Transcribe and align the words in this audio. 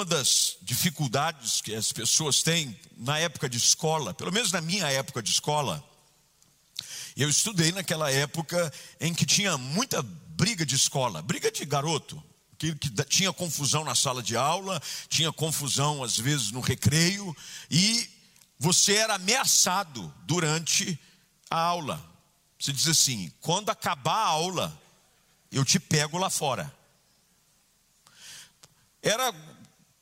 uma 0.00 0.04
das 0.06 0.56
dificuldades 0.62 1.60
que 1.60 1.74
as 1.74 1.92
pessoas 1.92 2.42
têm 2.42 2.74
na 2.96 3.18
época 3.18 3.50
de 3.50 3.58
escola, 3.58 4.14
pelo 4.14 4.32
menos 4.32 4.50
na 4.50 4.62
minha 4.62 4.90
época 4.90 5.22
de 5.22 5.30
escola, 5.30 5.84
eu 7.14 7.28
estudei 7.28 7.70
naquela 7.70 8.10
época 8.10 8.72
em 8.98 9.12
que 9.12 9.26
tinha 9.26 9.58
muita 9.58 10.00
briga 10.00 10.64
de 10.64 10.74
escola, 10.74 11.20
briga 11.20 11.52
de 11.52 11.66
garoto, 11.66 12.22
que, 12.56 12.74
que 12.76 12.88
tinha 13.04 13.30
confusão 13.30 13.84
na 13.84 13.94
sala 13.94 14.22
de 14.22 14.38
aula, 14.38 14.80
tinha 15.06 15.30
confusão 15.30 16.02
às 16.02 16.16
vezes 16.16 16.50
no 16.50 16.60
recreio, 16.60 17.36
e 17.70 18.08
você 18.58 18.94
era 18.94 19.16
ameaçado 19.16 20.10
durante 20.22 20.98
a 21.50 21.60
aula. 21.60 22.02
Você 22.58 22.72
diz 22.72 22.88
assim: 22.88 23.30
quando 23.38 23.68
acabar 23.68 24.16
a 24.16 24.28
aula, 24.28 24.82
eu 25.52 25.62
te 25.62 25.78
pego 25.78 26.16
lá 26.16 26.30
fora. 26.30 26.74
Era 29.02 29.30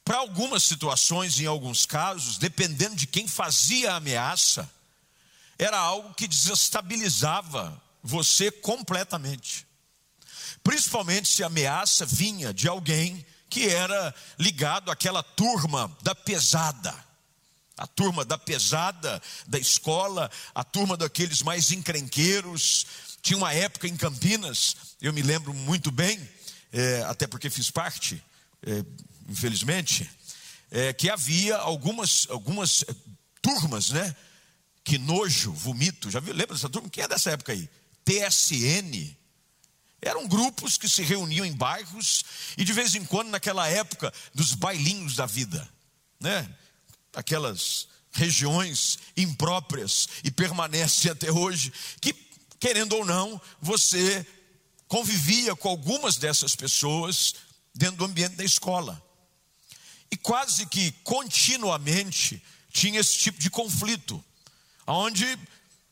para 0.08 0.16
algumas 0.16 0.62
situações, 0.62 1.38
em 1.38 1.44
alguns 1.44 1.84
casos, 1.84 2.38
dependendo 2.38 2.96
de 2.96 3.06
quem 3.06 3.28
fazia 3.28 3.92
a 3.92 3.96
ameaça, 3.96 4.66
era 5.58 5.78
algo 5.78 6.14
que 6.14 6.26
desestabilizava 6.26 7.78
você 8.02 8.50
completamente. 8.50 9.66
Principalmente 10.64 11.28
se 11.28 11.42
a 11.42 11.48
ameaça 11.48 12.06
vinha 12.06 12.54
de 12.54 12.66
alguém 12.66 13.22
que 13.50 13.68
era 13.68 14.14
ligado 14.38 14.90
àquela 14.90 15.22
turma 15.22 15.94
da 16.00 16.14
pesada. 16.14 16.94
A 17.76 17.86
turma 17.86 18.24
da 18.24 18.38
pesada 18.38 19.20
da 19.46 19.58
escola, 19.58 20.30
a 20.54 20.64
turma 20.64 20.96
daqueles 20.96 21.42
mais 21.42 21.70
encrenqueiros. 21.70 22.86
Tinha 23.20 23.36
uma 23.36 23.52
época 23.52 23.86
em 23.86 23.94
Campinas, 23.94 24.74
eu 25.02 25.12
me 25.12 25.20
lembro 25.20 25.52
muito 25.52 25.90
bem, 25.90 26.18
é, 26.72 27.02
até 27.02 27.26
porque 27.26 27.50
fiz 27.50 27.70
parte, 27.70 28.24
é, 28.62 28.82
infelizmente, 29.28 30.10
é, 30.70 30.92
que 30.92 31.10
havia 31.10 31.56
algumas, 31.56 32.26
algumas 32.30 32.84
é, 32.88 32.94
turmas, 33.42 33.90
né? 33.90 34.16
Que 34.82 34.98
nojo, 34.98 35.52
vomito. 35.52 36.10
Já 36.10 36.20
viu? 36.20 36.32
Lembra 36.32 36.54
dessa 36.54 36.68
turma? 36.68 36.88
Quem 36.88 37.04
é 37.04 37.08
dessa 37.08 37.30
época 37.30 37.52
aí? 37.52 37.68
TSN. 38.04 39.16
Eram 40.00 40.26
grupos 40.26 40.78
que 40.78 40.88
se 40.88 41.02
reuniam 41.02 41.44
em 41.44 41.52
bairros 41.52 42.24
e 42.56 42.64
de 42.64 42.72
vez 42.72 42.94
em 42.94 43.04
quando, 43.04 43.28
naquela 43.28 43.66
época 43.68 44.12
dos 44.32 44.54
bailinhos 44.54 45.16
da 45.16 45.26
vida, 45.26 45.68
né? 46.20 46.48
Aquelas 47.14 47.88
regiões 48.12 48.98
impróprias 49.16 50.08
e 50.24 50.30
permanecem 50.30 51.10
até 51.10 51.30
hoje, 51.30 51.72
que, 52.00 52.14
querendo 52.60 52.94
ou 52.94 53.04
não, 53.04 53.40
você 53.60 54.26
convivia 54.86 55.54
com 55.54 55.68
algumas 55.68 56.16
dessas 56.16 56.54
pessoas 56.54 57.34
dentro 57.74 57.96
do 57.96 58.04
ambiente 58.04 58.36
da 58.36 58.44
escola. 58.44 59.02
E 60.10 60.16
quase 60.16 60.66
que 60.66 60.92
continuamente 61.04 62.42
tinha 62.72 63.00
esse 63.00 63.18
tipo 63.18 63.38
de 63.38 63.50
conflito, 63.50 64.22
onde 64.86 65.38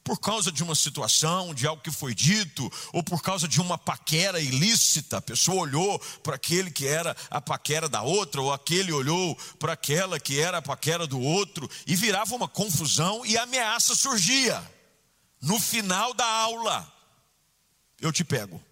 por 0.07 0.21
causa 0.21 0.53
de 0.53 0.63
uma 0.63 0.77
situação, 0.77 1.53
de 1.53 1.67
algo 1.67 1.83
que 1.83 1.91
foi 1.91 2.15
dito, 2.15 2.71
ou 2.93 3.03
por 3.03 3.21
causa 3.21 3.49
de 3.49 3.61
uma 3.61 3.77
paquera 3.77 4.41
ilícita, 4.41 5.17
a 5.17 5.21
pessoa 5.21 5.63
olhou 5.63 5.99
para 6.23 6.37
aquele 6.37 6.71
que 6.71 6.87
era 6.87 7.17
a 7.29 7.41
paquera 7.41 7.89
da 7.89 8.03
outra, 8.03 8.41
ou 8.41 8.53
aquele 8.53 8.93
olhou 8.93 9.37
para 9.59 9.73
aquela 9.73 10.21
que 10.21 10.39
era 10.39 10.59
a 10.59 10.63
paquera 10.63 11.09
do 11.09 11.21
outro, 11.21 11.69
e 11.89 11.97
virava 11.97 12.37
uma 12.37 12.47
confusão 12.47 13.27
e 13.27 13.37
a 13.37 13.43
ameaça 13.43 13.97
surgia. 13.97 14.63
No 15.43 15.59
final 15.59 16.15
da 16.15 16.25
aula, 16.25 16.93
eu 18.01 18.13
te 18.13 18.23
pego 18.23 18.63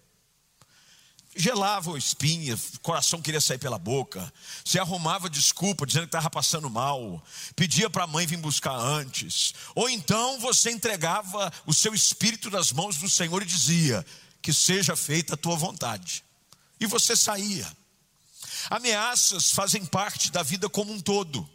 gelava 1.35 1.91
o 1.91 1.97
espinha, 1.97 2.55
o 2.55 2.79
coração 2.79 3.21
queria 3.21 3.41
sair 3.41 3.57
pela 3.57 3.77
boca, 3.77 4.31
se 4.63 4.79
arrumava 4.79 5.29
desculpa 5.29 5.85
dizendo 5.85 6.03
que 6.03 6.07
estava 6.07 6.29
passando 6.29 6.69
mal, 6.69 7.21
pedia 7.55 7.89
para 7.89 8.05
a 8.05 8.07
mãe 8.07 8.25
vir 8.25 8.37
buscar 8.37 8.73
antes, 8.73 9.53
ou 9.75 9.89
então 9.89 10.39
você 10.39 10.71
entregava 10.71 11.51
o 11.65 11.73
seu 11.73 11.93
espírito 11.93 12.49
nas 12.49 12.71
mãos 12.71 12.97
do 12.97 13.09
Senhor 13.09 13.41
e 13.41 13.45
dizia: 13.45 14.05
Que 14.41 14.53
seja 14.53 14.95
feita 14.95 15.33
a 15.33 15.37
tua 15.37 15.57
vontade, 15.57 16.23
e 16.79 16.85
você 16.85 17.15
saía. 17.15 17.67
Ameaças 18.69 19.51
fazem 19.51 19.85
parte 19.85 20.31
da 20.31 20.41
vida 20.41 20.69
como 20.69 20.91
um 20.91 20.99
todo. 20.99 21.47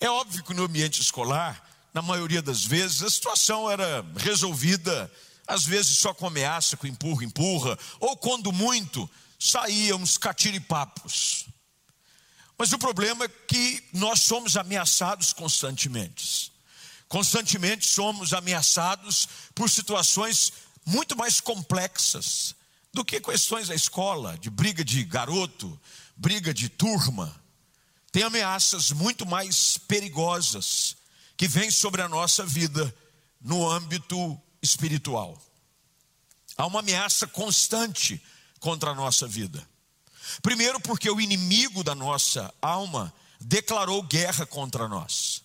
É 0.00 0.10
óbvio 0.10 0.44
que 0.44 0.52
no 0.52 0.64
ambiente 0.64 1.00
escolar, 1.00 1.64
na 1.94 2.02
maioria 2.02 2.42
das 2.42 2.62
vezes, 2.62 3.02
a 3.02 3.08
situação 3.08 3.70
era 3.70 4.04
resolvida 4.16 5.10
às 5.46 5.64
vezes 5.64 5.98
só 5.98 6.12
com 6.12 6.26
ameaça, 6.26 6.76
com 6.76 6.86
empurra, 6.86 7.24
empurra, 7.24 7.78
ou 8.00 8.16
quando 8.16 8.52
muito, 8.52 9.08
saíam 9.38 9.98
uns 9.98 10.18
catiripapos. 10.18 11.46
Mas 12.58 12.72
o 12.72 12.78
problema 12.78 13.26
é 13.26 13.28
que 13.28 13.84
nós 13.92 14.22
somos 14.22 14.56
ameaçados 14.56 15.32
constantemente. 15.32 16.52
Constantemente 17.08 17.86
somos 17.86 18.32
ameaçados 18.32 19.28
por 19.54 19.70
situações 19.70 20.52
muito 20.84 21.16
mais 21.16 21.40
complexas 21.40 22.54
do 22.92 23.04
que 23.04 23.20
questões 23.20 23.68
da 23.68 23.74
escola, 23.74 24.38
de 24.38 24.48
briga 24.48 24.84
de 24.84 25.04
garoto, 25.04 25.78
briga 26.16 26.52
de 26.54 26.68
turma. 26.68 27.34
Tem 28.10 28.22
ameaças 28.22 28.90
muito 28.90 29.26
mais 29.26 29.76
perigosas 29.76 30.96
que 31.36 31.46
vêm 31.46 31.70
sobre 31.70 32.00
a 32.00 32.08
nossa 32.08 32.44
vida 32.44 32.94
no 33.40 33.68
âmbito 33.70 34.40
espiritual. 34.66 35.40
Há 36.56 36.66
uma 36.66 36.80
ameaça 36.80 37.26
constante 37.26 38.20
contra 38.60 38.90
a 38.90 38.94
nossa 38.94 39.26
vida. 39.26 39.66
Primeiro, 40.42 40.80
porque 40.80 41.08
o 41.08 41.20
inimigo 41.20 41.84
da 41.84 41.94
nossa 41.94 42.52
alma 42.60 43.12
declarou 43.40 44.02
guerra 44.02 44.44
contra 44.44 44.88
nós. 44.88 45.42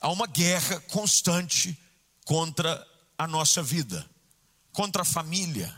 Há 0.00 0.10
uma 0.10 0.26
guerra 0.26 0.80
constante 0.80 1.78
contra 2.24 2.86
a 3.16 3.26
nossa 3.26 3.62
vida, 3.62 4.08
contra 4.72 5.02
a 5.02 5.04
família, 5.04 5.74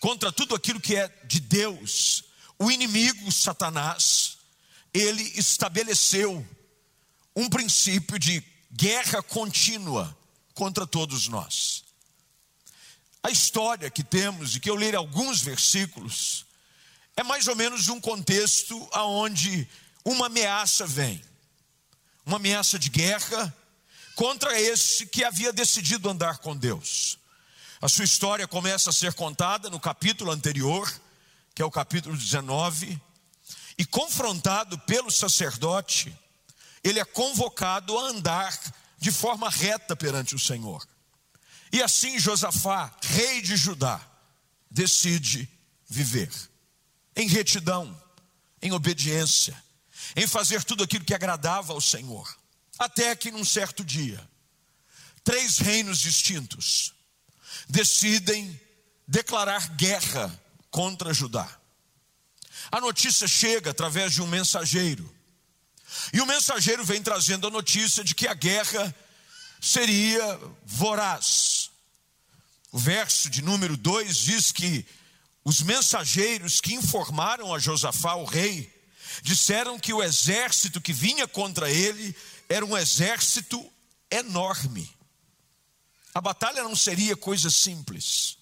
contra 0.00 0.32
tudo 0.32 0.54
aquilo 0.54 0.80
que 0.80 0.96
é 0.96 1.08
de 1.24 1.40
Deus. 1.40 2.24
O 2.58 2.70
inimigo, 2.70 3.30
Satanás, 3.30 4.38
ele 4.92 5.22
estabeleceu 5.36 6.44
um 7.34 7.48
princípio 7.48 8.18
de 8.18 8.42
guerra 8.72 9.22
contínua 9.22 10.16
contra 10.54 10.86
todos 10.86 11.28
nós. 11.28 11.85
A 13.26 13.30
história 13.32 13.90
que 13.90 14.04
temos, 14.04 14.54
e 14.54 14.60
que 14.60 14.70
eu 14.70 14.76
lerei 14.76 14.96
alguns 14.96 15.40
versículos, 15.40 16.46
é 17.16 17.24
mais 17.24 17.48
ou 17.48 17.56
menos 17.56 17.88
um 17.88 18.00
contexto 18.00 18.88
aonde 18.92 19.68
uma 20.04 20.26
ameaça 20.26 20.86
vem. 20.86 21.20
Uma 22.24 22.36
ameaça 22.36 22.78
de 22.78 22.88
guerra 22.88 23.52
contra 24.14 24.60
esse 24.60 25.06
que 25.06 25.24
havia 25.24 25.52
decidido 25.52 26.08
andar 26.08 26.38
com 26.38 26.56
Deus. 26.56 27.18
A 27.82 27.88
sua 27.88 28.04
história 28.04 28.46
começa 28.46 28.90
a 28.90 28.92
ser 28.92 29.12
contada 29.14 29.68
no 29.68 29.80
capítulo 29.80 30.30
anterior, 30.30 30.88
que 31.52 31.60
é 31.60 31.64
o 31.64 31.70
capítulo 31.70 32.16
19, 32.16 32.96
e 33.76 33.84
confrontado 33.84 34.78
pelo 34.78 35.10
sacerdote, 35.10 36.16
ele 36.84 37.00
é 37.00 37.04
convocado 37.04 37.98
a 37.98 38.02
andar 38.02 38.56
de 39.00 39.10
forma 39.10 39.50
reta 39.50 39.96
perante 39.96 40.36
o 40.36 40.38
Senhor. 40.38 40.86
E 41.76 41.82
assim 41.82 42.18
Josafá, 42.18 42.90
rei 43.02 43.42
de 43.42 43.54
Judá, 43.54 44.00
decide 44.70 45.46
viver 45.86 46.30
em 47.14 47.28
retidão, 47.28 48.02
em 48.62 48.72
obediência, 48.72 49.54
em 50.16 50.26
fazer 50.26 50.64
tudo 50.64 50.84
aquilo 50.84 51.04
que 51.04 51.12
agradava 51.12 51.74
ao 51.74 51.80
Senhor. 51.82 52.34
Até 52.78 53.14
que 53.14 53.30
num 53.30 53.44
certo 53.44 53.84
dia, 53.84 54.26
três 55.22 55.58
reinos 55.58 55.98
distintos 55.98 56.94
decidem 57.68 58.58
declarar 59.06 59.68
guerra 59.76 60.34
contra 60.70 61.12
Judá. 61.12 61.46
A 62.72 62.80
notícia 62.80 63.28
chega 63.28 63.72
através 63.72 64.14
de 64.14 64.22
um 64.22 64.26
mensageiro. 64.26 65.14
E 66.10 66.22
o 66.22 66.26
mensageiro 66.26 66.86
vem 66.86 67.02
trazendo 67.02 67.46
a 67.46 67.50
notícia 67.50 68.02
de 68.02 68.14
que 68.14 68.26
a 68.26 68.32
guerra 68.32 68.94
seria 69.60 70.40
voraz. 70.64 71.55
O 72.76 72.78
verso 72.78 73.30
de 73.30 73.40
número 73.40 73.74
2 73.74 74.18
diz 74.18 74.52
que 74.52 74.84
os 75.42 75.62
mensageiros 75.62 76.60
que 76.60 76.74
informaram 76.74 77.54
a 77.54 77.58
Josafá, 77.58 78.16
o 78.16 78.26
rei, 78.26 78.70
disseram 79.22 79.78
que 79.78 79.94
o 79.94 80.02
exército 80.02 80.78
que 80.78 80.92
vinha 80.92 81.26
contra 81.26 81.70
ele 81.70 82.14
era 82.46 82.66
um 82.66 82.76
exército 82.76 83.66
enorme. 84.10 84.94
A 86.12 86.20
batalha 86.20 86.62
não 86.64 86.76
seria 86.76 87.16
coisa 87.16 87.48
simples, 87.48 88.36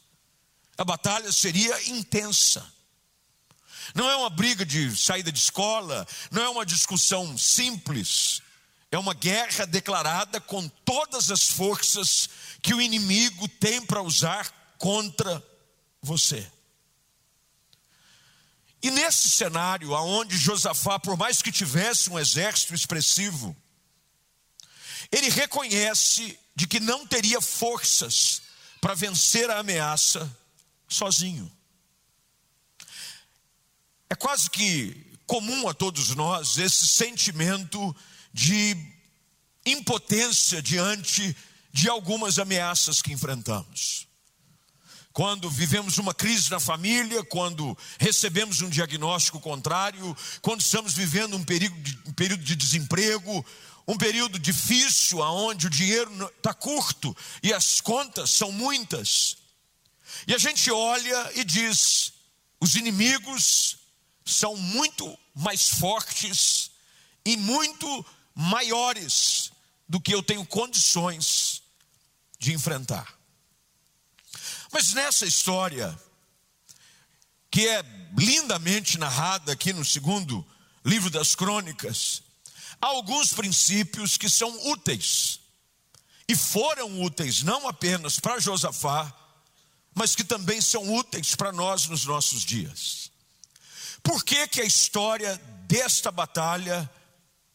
a 0.76 0.84
batalha 0.84 1.30
seria 1.30 1.88
intensa. 1.88 2.66
Não 3.94 4.10
é 4.10 4.16
uma 4.16 4.30
briga 4.30 4.66
de 4.66 4.96
saída 4.96 5.30
de 5.30 5.38
escola, 5.38 6.04
não 6.32 6.42
é 6.42 6.48
uma 6.48 6.66
discussão 6.66 7.38
simples, 7.38 8.42
é 8.90 8.98
uma 8.98 9.14
guerra 9.14 9.64
declarada 9.64 10.40
com 10.40 10.68
todas 10.84 11.30
as 11.30 11.48
forças 11.48 12.28
que 12.64 12.72
o 12.72 12.80
inimigo 12.80 13.46
tem 13.46 13.84
para 13.84 14.00
usar 14.00 14.74
contra 14.78 15.46
você. 16.00 16.50
E 18.82 18.90
nesse 18.90 19.28
cenário, 19.28 19.94
aonde 19.94 20.38
Josafá, 20.38 20.98
por 20.98 21.14
mais 21.14 21.42
que 21.42 21.52
tivesse 21.52 22.08
um 22.08 22.18
exército 22.18 22.74
expressivo, 22.74 23.54
ele 25.12 25.28
reconhece 25.28 26.38
de 26.56 26.66
que 26.66 26.80
não 26.80 27.06
teria 27.06 27.38
forças 27.38 28.40
para 28.80 28.94
vencer 28.94 29.50
a 29.50 29.58
ameaça 29.58 30.34
sozinho. 30.88 31.52
É 34.08 34.14
quase 34.14 34.48
que 34.48 35.18
comum 35.26 35.68
a 35.68 35.74
todos 35.74 36.14
nós 36.14 36.56
esse 36.56 36.86
sentimento 36.86 37.94
de 38.32 38.74
impotência 39.66 40.62
diante 40.62 41.36
de 41.74 41.88
algumas 41.88 42.38
ameaças 42.38 43.02
que 43.02 43.12
enfrentamos. 43.12 44.06
Quando 45.12 45.50
vivemos 45.50 45.98
uma 45.98 46.14
crise 46.14 46.48
na 46.48 46.60
família, 46.60 47.24
quando 47.24 47.76
recebemos 47.98 48.62
um 48.62 48.70
diagnóstico 48.70 49.40
contrário, 49.40 50.16
quando 50.40 50.60
estamos 50.60 50.94
vivendo 50.94 51.36
um 51.36 51.42
período 51.42 51.76
de, 51.80 51.98
um 52.06 52.12
período 52.12 52.44
de 52.44 52.54
desemprego, 52.54 53.44
um 53.88 53.96
período 53.96 54.38
difícil, 54.38 55.18
onde 55.18 55.66
o 55.66 55.70
dinheiro 55.70 56.32
está 56.36 56.54
curto 56.54 57.14
e 57.42 57.52
as 57.52 57.80
contas 57.80 58.30
são 58.30 58.52
muitas. 58.52 59.36
E 60.28 60.34
a 60.34 60.38
gente 60.38 60.70
olha 60.70 61.32
e 61.34 61.42
diz: 61.42 62.12
os 62.60 62.76
inimigos 62.76 63.78
são 64.24 64.56
muito 64.56 65.18
mais 65.34 65.70
fortes 65.70 66.70
e 67.24 67.36
muito 67.36 68.06
maiores 68.32 69.50
do 69.88 70.00
que 70.00 70.14
eu 70.14 70.22
tenho 70.22 70.46
condições 70.46 71.63
de 72.44 72.52
enfrentar. 72.52 73.18
Mas 74.70 74.92
nessa 74.92 75.24
história, 75.24 75.98
que 77.50 77.66
é 77.66 77.82
lindamente 78.16 78.98
narrada 78.98 79.52
aqui 79.52 79.72
no 79.72 79.84
segundo 79.84 80.46
livro 80.84 81.08
das 81.08 81.34
crônicas, 81.34 82.22
há 82.80 82.86
alguns 82.88 83.32
princípios 83.32 84.18
que 84.18 84.28
são 84.28 84.50
úteis, 84.68 85.40
e 86.28 86.36
foram 86.36 87.02
úteis 87.02 87.42
não 87.42 87.66
apenas 87.66 88.20
para 88.20 88.40
Josafá, 88.40 89.12
mas 89.94 90.14
que 90.14 90.24
também 90.24 90.60
são 90.60 90.94
úteis 90.94 91.34
para 91.34 91.52
nós 91.52 91.86
nos 91.86 92.04
nossos 92.04 92.44
dias. 92.44 93.10
Por 94.02 94.22
que, 94.22 94.46
que 94.48 94.60
a 94.60 94.64
história 94.64 95.36
desta 95.66 96.10
batalha 96.10 96.90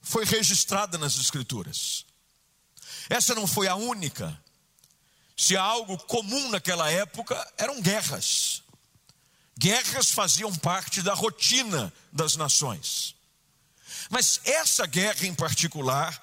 foi 0.02 0.26
registrada 0.26 0.98
nas 0.98 1.16
Escrituras? 1.18 2.06
Essa 3.10 3.36
não 3.36 3.46
foi 3.46 3.68
a 3.68 3.76
única. 3.76 4.40
Se 5.40 5.56
há 5.56 5.64
algo 5.64 5.98
comum 6.00 6.50
naquela 6.50 6.92
época, 6.92 7.54
eram 7.58 7.82
guerras. 7.82 8.62
Guerras 9.58 10.12
faziam 10.12 10.54
parte 10.54 11.02
da 11.02 11.14
rotina 11.14 11.94
das 12.12 12.36
nações. 12.36 13.16
Mas 14.10 14.42
essa 14.44 14.86
guerra 14.86 15.26
em 15.26 15.34
particular, 15.34 16.22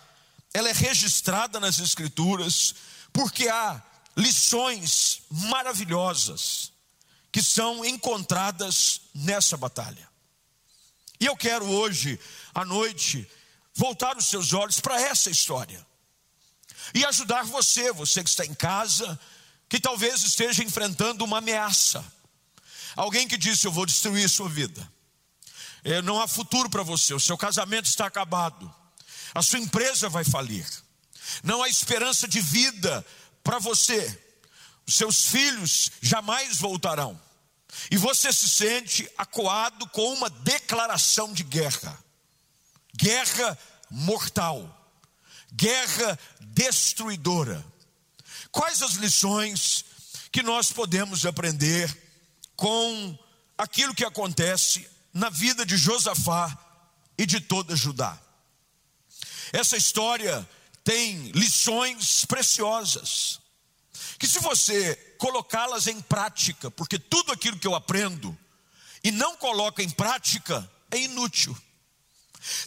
ela 0.53 0.69
é 0.69 0.73
registrada 0.73 1.59
nas 1.59 1.79
Escrituras 1.79 2.75
porque 3.11 3.49
há 3.49 3.83
lições 4.15 5.23
maravilhosas 5.31 6.71
que 7.33 7.43
são 7.43 7.87
encontradas 7.87 9.01
nessa 9.15 9.57
batalha. 9.57 10.07
E 11.19 11.25
eu 11.25 11.35
quero 11.39 11.65
hoje, 11.65 12.21
à 12.55 12.67
noite, 12.67 13.27
voltar 13.75 14.15
os 14.19 14.27
seus 14.27 14.53
olhos 14.53 14.79
para 14.79 15.01
essa 15.01 15.31
história 15.31 15.87
e 16.95 17.05
ajudar 17.05 17.45
você, 17.45 17.93
você 17.93 18.23
que 18.23 18.31
está 18.31 18.45
em 18.45 18.55
casa, 18.55 19.19
que 19.69 19.81
talvez 19.81 20.23
esteja 20.23 20.63
enfrentando 20.63 21.25
uma 21.25 21.39
ameaça. 21.39 22.05
Alguém 22.95 23.29
que 23.29 23.37
disse: 23.37 23.67
Eu 23.67 23.73
vou 23.73 23.87
destruir 23.87 24.29
sua 24.29 24.49
vida. 24.49 24.91
É, 25.85 26.03
não 26.03 26.21
há 26.21 26.27
futuro 26.27 26.69
para 26.69 26.83
você, 26.83 27.15
o 27.15 27.21
seu 27.21 27.39
casamento 27.39 27.87
está 27.87 28.07
acabado, 28.07 28.73
a 29.33 29.41
sua 29.41 29.61
empresa 29.61 30.09
vai 30.09 30.25
falir, 30.25 30.67
não 31.45 31.63
há 31.63 31.69
esperança 31.69 32.27
de 32.27 32.41
vida 32.41 33.07
para 33.45 33.61
você, 33.61 34.21
os 34.85 34.95
seus 34.95 35.27
filhos 35.27 35.93
jamais 36.03 36.59
voltarão, 36.59 37.21
e 37.89 37.97
você 37.97 38.33
se 38.33 38.49
sente 38.49 39.09
acuado 39.17 39.87
com 39.91 40.13
uma 40.13 40.29
declaração 40.29 41.33
de 41.33 41.45
guerra. 41.45 41.97
Guerra 42.97 43.57
mortal 43.89 44.77
guerra 45.57 46.19
destruidora. 46.41 47.65
Quais 48.53 48.83
as 48.83 48.93
lições 48.93 49.85
que 50.31 50.43
nós 50.43 50.71
podemos 50.71 51.25
aprender 51.25 51.95
com 52.55 53.19
aquilo 53.57 53.95
que 53.95 54.05
acontece 54.05 54.89
na 55.13 55.31
vida 55.31 55.65
de 55.65 55.77
Josafá 55.77 56.57
e 57.17 57.25
de 57.25 57.41
toda 57.41 57.75
Judá? 57.75 58.19
Essa 59.53 59.77
história 59.77 60.49
tem 60.85 61.31
lições 61.33 62.25
preciosas, 62.27 63.41
que 64.19 64.27
se 64.27 64.39
você 64.39 64.95
colocá-las 65.19 65.87
em 65.87 66.01
prática, 66.01 66.71
porque 66.71 66.99
tudo 66.99 67.33
aquilo 67.33 67.59
que 67.59 67.67
eu 67.67 67.75
aprendo 67.75 68.37
e 69.03 69.11
não 69.11 69.37
coloca 69.37 69.83
em 69.83 69.91
prática 69.91 70.71
é 70.91 70.99
inútil. 70.99 71.57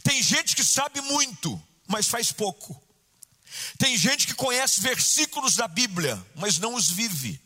Tem 0.03 0.21
gente 0.21 0.56
que 0.56 0.63
sabe 0.63 1.01
muito, 1.01 1.62
mas 1.89 2.07
faz 2.07 2.31
pouco. 2.31 2.80
Tem 3.80 3.97
gente 3.97 4.27
que 4.27 4.36
conhece 4.36 4.80
versículos 4.80 5.56
da 5.56 5.68
Bíblia, 5.68 6.24
mas 6.36 6.59
não 6.59 6.75
os 6.75 6.89
vive. 6.89 7.41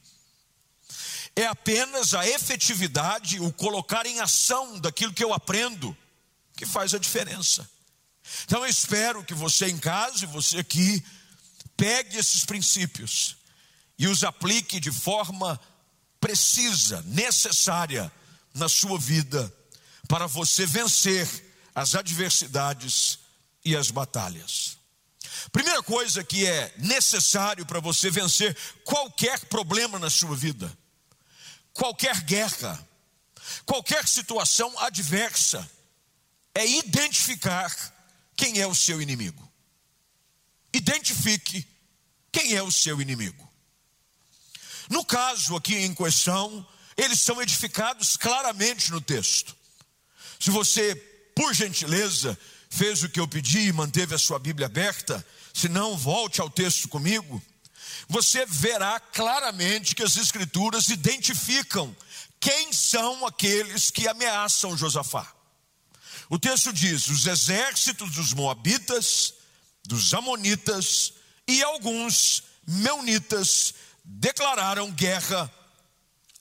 É 1.33 1.47
apenas 1.47 2.13
a 2.13 2.27
efetividade, 2.27 3.39
o 3.39 3.51
colocar 3.53 4.05
em 4.05 4.19
ação 4.19 4.77
daquilo 4.79 5.13
que 5.13 5.23
eu 5.23 5.33
aprendo, 5.33 5.97
que 6.57 6.65
faz 6.65 6.93
a 6.93 6.99
diferença. 6.99 7.67
Então 8.43 8.63
eu 8.63 8.69
espero 8.69 9.23
que 9.23 9.33
você 9.33 9.67
em 9.67 9.77
casa 9.77 10.25
e 10.25 10.27
você 10.27 10.59
aqui 10.59 11.03
pegue 11.77 12.17
esses 12.17 12.45
princípios 12.45 13.37
e 13.97 14.07
os 14.07 14.23
aplique 14.23 14.79
de 14.79 14.91
forma 14.91 15.59
precisa, 16.19 17.01
necessária 17.03 18.11
na 18.53 18.67
sua 18.67 18.99
vida, 18.99 19.51
para 20.07 20.27
você 20.27 20.65
vencer 20.65 21.27
as 21.73 21.95
adversidades 21.95 23.22
e 23.63 23.75
as 23.75 23.91
batalhas. 23.91 24.77
Primeira 25.51 25.81
coisa 25.83 26.23
que 26.23 26.45
é 26.45 26.73
necessário 26.77 27.65
para 27.65 27.79
você 27.79 28.09
vencer 28.09 28.55
qualquer 28.83 29.39
problema 29.45 29.99
na 29.99 30.09
sua 30.09 30.35
vida, 30.35 30.71
qualquer 31.73 32.21
guerra, 32.21 32.87
qualquer 33.65 34.07
situação 34.07 34.77
adversa, 34.79 35.69
é 36.55 36.65
identificar 36.65 37.71
quem 38.35 38.59
é 38.59 38.67
o 38.67 38.75
seu 38.75 39.01
inimigo. 39.01 39.51
Identifique 40.73 41.67
quem 42.31 42.53
é 42.53 42.63
o 42.63 42.71
seu 42.71 43.01
inimigo. 43.01 43.47
No 44.89 45.05
caso 45.05 45.55
aqui 45.55 45.75
em 45.75 45.93
questão, 45.93 46.67
eles 46.97 47.19
são 47.19 47.41
edificados 47.41 48.17
claramente 48.17 48.91
no 48.91 48.99
texto. 48.99 49.55
Se 50.39 50.49
você, 50.49 50.95
por 51.35 51.53
gentileza, 51.53 52.37
fez 52.73 53.03
o 53.03 53.09
que 53.09 53.19
eu 53.19 53.27
pedi 53.27 53.67
e 53.67 53.73
manteve 53.73 54.15
a 54.15 54.17
sua 54.17 54.39
Bíblia 54.39 54.65
aberta, 54.65 55.25
se 55.53 55.69
não, 55.69 55.95
volte 55.95 56.41
ao 56.41 56.49
texto 56.49 56.87
comigo. 56.87 57.41
Você 58.09 58.45
verá 58.47 58.99
claramente 58.99 59.93
que 59.93 60.01
as 60.01 60.17
Escrituras 60.17 60.89
identificam 60.89 61.95
quem 62.39 62.73
são 62.73 63.27
aqueles 63.27 63.91
que 63.91 64.07
ameaçam 64.07 64.75
Josafá. 64.75 65.31
O 66.29 66.39
texto 66.39 66.73
diz: 66.73 67.07
os 67.07 67.27
exércitos 67.27 68.11
dos 68.15 68.33
Moabitas, 68.33 69.35
dos 69.85 70.11
Amonitas 70.13 71.13
e 71.47 71.61
alguns 71.61 72.43
Meunitas 72.65 73.75
declararam 74.03 74.91
guerra 74.91 75.53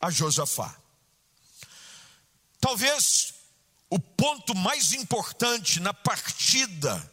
a 0.01 0.11
Josafá. 0.11 0.75
Talvez 2.59 3.35
o 3.93 3.99
ponto 3.99 4.55
mais 4.55 4.95
importante 4.95 5.79
na 5.79 5.93
partida 5.93 7.13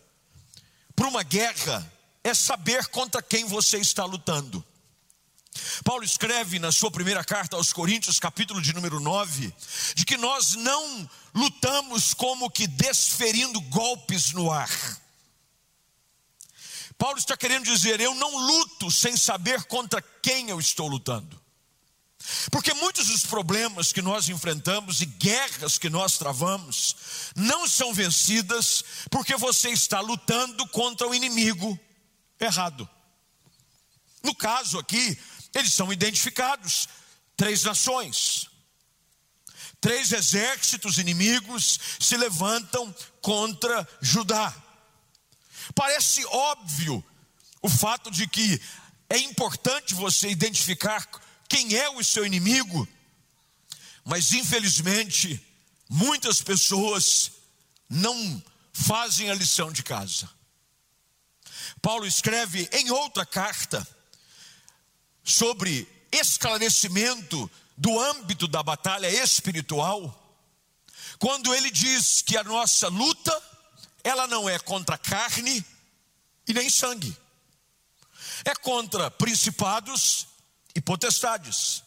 para 0.96 1.10
uma 1.10 1.24
guerra 1.24 1.86
é 2.24 2.34
saber 2.34 2.88
contra 2.88 3.22
quem 3.22 3.44
você 3.44 3.80
está 3.80 4.06
lutando. 4.06 4.64
Paulo 5.84 6.06
escreve 6.06 6.58
na 6.58 6.72
sua 6.72 6.90
primeira 6.90 7.22
carta 7.22 7.58
aos 7.58 7.74
Coríntios, 7.74 8.18
capítulo 8.18 8.62
de 8.62 8.72
número 8.72 8.98
9, 9.02 9.54
de 9.94 10.06
que 10.06 10.16
nós 10.16 10.56
não 10.56 11.10
lutamos 11.36 12.14
como 12.14 12.50
que 12.50 12.66
desferindo 12.66 13.60
golpes 13.60 14.32
no 14.32 14.50
ar. 14.50 14.72
Paulo 16.98 17.18
está 17.18 17.36
querendo 17.36 17.66
dizer: 17.66 18.00
eu 18.00 18.16
não 18.16 18.38
luto 18.38 18.90
sem 18.90 19.18
saber 19.18 19.66
contra 19.66 20.02
quem 20.02 20.50
eu 20.50 20.62
estou 20.62 20.88
lutando. 20.88 21.39
Porque 22.52 22.74
muitos 22.74 23.08
dos 23.08 23.26
problemas 23.26 23.94
que 23.94 24.02
nós 24.02 24.28
enfrentamos 24.28 25.02
e 25.02 25.06
guerras 25.06 25.78
que 25.78 25.90
nós 25.90 26.18
travamos 26.18 26.96
não 27.36 27.68
são 27.68 27.94
vencidas 27.94 28.84
porque 29.10 29.36
você 29.38 29.70
está 29.70 30.00
lutando 30.00 30.68
contra 30.68 31.08
o 31.08 31.16
inimigo 31.16 31.80
errado. 32.40 32.88
No 34.22 34.36
caso 34.36 34.78
aqui, 34.78 35.18
eles 35.56 35.74
são 35.74 35.94
identificados 35.94 36.88
três 37.38 37.64
nações, 37.64 38.50
Três 39.82 40.12
exércitos 40.12 40.98
inimigos 40.98 41.80
se 42.00 42.18
levantam 42.18 42.94
contra 43.22 43.88
Judá. 44.02 44.54
Parece 45.74 46.26
óbvio 46.26 47.04
o 47.62 47.70
fato 47.70 48.12
de 48.12 48.28
que 48.28 48.62
é 49.10 49.18
importante 49.20 49.96
você 49.96 50.30
identificar 50.30 51.08
quem 51.50 51.76
é 51.76 51.90
o 51.90 52.04
seu 52.04 52.24
inimigo, 52.26 52.88
mas 54.06 54.32
infelizmente 54.32 55.44
muitas 55.90 56.42
pessoas 56.42 57.32
não 57.90 58.42
fazem 58.72 59.32
a 59.32 59.34
lição 59.34 59.72
de 59.72 59.82
casa. 59.82 60.30
Paulo 61.82 62.06
escreve 62.06 62.70
em 62.72 62.92
outra 62.92 63.26
carta 63.26 63.86
sobre 65.24 65.88
esclarecimento 66.12 67.50
do 67.76 68.00
âmbito 68.00 68.48
da 68.48 68.62
batalha 68.62 69.10
espiritual, 69.10 70.16
quando 71.18 71.54
ele 71.54 71.72
diz 71.72 72.22
que 72.22 72.38
a 72.38 72.44
nossa 72.44 72.88
luta, 72.90 73.44
ela 74.04 74.28
não 74.28 74.48
é 74.50 74.60
contra 74.60 74.98
carne 74.98 75.66
e 76.48 76.54
nem 76.54 76.70
sangue, 76.70 77.16
é 78.46 78.54
contra 78.56 79.10
principados 79.10 80.29
e 80.76 80.82
potestades, 80.82 81.84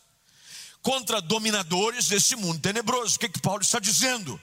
contra 0.83 1.21
dominadores 1.21 2.09
desse 2.09 2.35
mundo 2.37 2.61
tenebroso. 2.61 3.17
O 3.17 3.19
que, 3.19 3.29
que 3.29 3.41
Paulo 3.41 3.62
está 3.62 3.79
dizendo? 3.79 4.41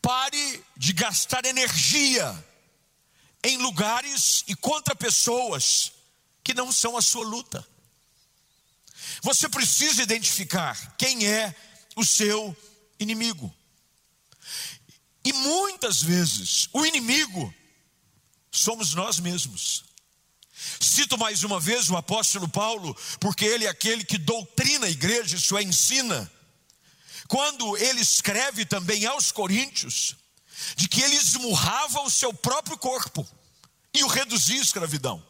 Pare 0.00 0.64
de 0.76 0.92
gastar 0.92 1.44
energia 1.46 2.44
em 3.42 3.56
lugares 3.58 4.44
e 4.46 4.54
contra 4.54 4.94
pessoas 4.94 5.92
que 6.44 6.54
não 6.54 6.70
são 6.70 6.96
a 6.96 7.02
sua 7.02 7.24
luta. 7.24 7.66
Você 9.22 9.48
precisa 9.48 10.02
identificar 10.02 10.94
quem 10.96 11.26
é 11.26 11.54
o 11.96 12.04
seu 12.04 12.56
inimigo. 12.98 13.52
E 15.24 15.32
muitas 15.32 16.02
vezes 16.02 16.68
o 16.72 16.86
inimigo 16.86 17.52
somos 18.50 18.94
nós 18.94 19.18
mesmos. 19.18 19.84
Cito 20.80 21.18
mais 21.18 21.44
uma 21.44 21.60
vez 21.60 21.90
o 21.90 21.96
apóstolo 21.96 22.48
Paulo, 22.48 22.96
porque 23.20 23.44
ele 23.44 23.66
é 23.66 23.68
aquele 23.68 24.04
que 24.04 24.16
doutrina 24.16 24.86
a 24.86 24.90
igreja, 24.90 25.36
isso 25.36 25.56
é, 25.56 25.62
ensina. 25.62 26.30
Quando 27.28 27.76
ele 27.76 28.00
escreve 28.00 28.64
também 28.64 29.04
aos 29.04 29.30
Coríntios, 29.30 30.16
de 30.76 30.88
que 30.88 31.02
ele 31.02 31.16
esmurrava 31.16 32.00
o 32.02 32.10
seu 32.10 32.32
próprio 32.32 32.78
corpo 32.78 33.26
e 33.92 34.02
o 34.02 34.08
reduzia 34.08 34.58
à 34.58 34.62
escravidão. 34.62 35.22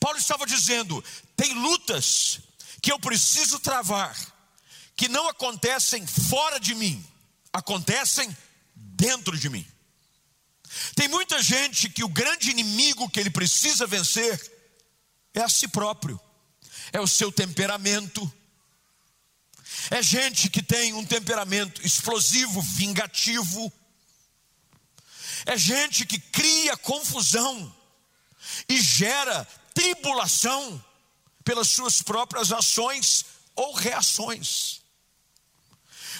Paulo 0.00 0.18
estava 0.18 0.46
dizendo: 0.46 1.02
tem 1.36 1.54
lutas 1.54 2.40
que 2.80 2.90
eu 2.90 2.98
preciso 2.98 3.58
travar, 3.60 4.16
que 4.96 5.08
não 5.08 5.28
acontecem 5.28 6.06
fora 6.06 6.58
de 6.58 6.74
mim, 6.74 7.04
acontecem 7.52 8.36
dentro 8.74 9.38
de 9.38 9.48
mim. 9.48 9.66
Tem 10.94 11.08
muita 11.08 11.42
gente 11.42 11.88
que 11.88 12.04
o 12.04 12.08
grande 12.08 12.50
inimigo 12.50 13.08
que 13.08 13.20
ele 13.20 13.30
precisa 13.30 13.86
vencer 13.86 14.52
é 15.34 15.42
a 15.42 15.48
si 15.48 15.68
próprio, 15.68 16.20
é 16.92 17.00
o 17.00 17.06
seu 17.06 17.30
temperamento. 17.30 18.32
É 19.90 20.02
gente 20.02 20.48
que 20.48 20.62
tem 20.62 20.92
um 20.92 21.04
temperamento 21.04 21.84
explosivo, 21.84 22.60
vingativo. 22.62 23.72
É 25.44 25.56
gente 25.56 26.06
que 26.06 26.18
cria 26.18 26.76
confusão 26.76 27.74
e 28.68 28.80
gera 28.80 29.44
tribulação 29.74 30.82
pelas 31.44 31.68
suas 31.68 32.02
próprias 32.02 32.52
ações 32.52 33.24
ou 33.56 33.74
reações. 33.74 34.82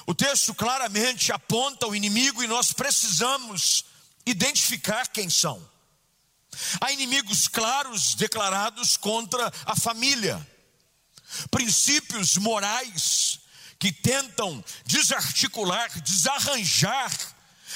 O 0.06 0.14
texto 0.14 0.54
claramente 0.54 1.30
aponta 1.30 1.86
o 1.86 1.94
inimigo 1.94 2.42
e 2.42 2.48
nós 2.48 2.72
precisamos 2.72 3.84
identificar 4.26 5.08
quem 5.08 5.28
são. 5.28 5.70
Há 6.80 6.92
inimigos 6.92 7.48
claros 7.48 8.14
declarados 8.14 8.96
contra 8.96 9.52
a 9.64 9.74
família, 9.74 10.46
princípios 11.50 12.36
morais 12.36 13.40
que 13.78 13.90
tentam 13.90 14.62
desarticular, 14.84 15.88
desarranjar 16.02 17.10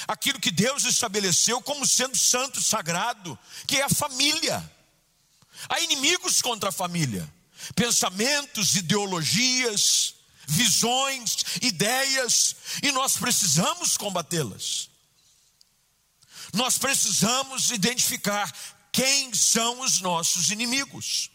aquilo 0.07 0.39
que 0.39 0.51
Deus 0.51 0.85
estabeleceu 0.85 1.61
como 1.61 1.87
sendo 1.87 2.15
santo, 2.15 2.61
sagrado, 2.61 3.37
que 3.65 3.77
é 3.77 3.83
a 3.83 3.89
família. 3.89 4.71
Há 5.67 5.79
inimigos 5.81 6.41
contra 6.41 6.69
a 6.69 6.71
família, 6.71 7.27
pensamentos, 7.75 8.75
ideologias, 8.75 10.13
visões, 10.47 11.37
ideias, 11.61 12.55
e 12.83 12.91
nós 12.91 13.17
precisamos 13.17 13.97
combatê-las 13.97 14.89
nós 16.53 16.77
precisamos 16.77 17.71
identificar 17.71 18.51
quem 18.91 19.33
são 19.33 19.81
os 19.81 20.01
nossos 20.01 20.49
inimigos. 20.51 21.29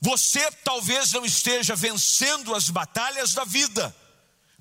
Você 0.00 0.50
talvez 0.62 1.12
não 1.12 1.24
esteja 1.24 1.74
vencendo 1.74 2.54
as 2.54 2.68
batalhas 2.68 3.34
da 3.34 3.44
vida, 3.44 3.94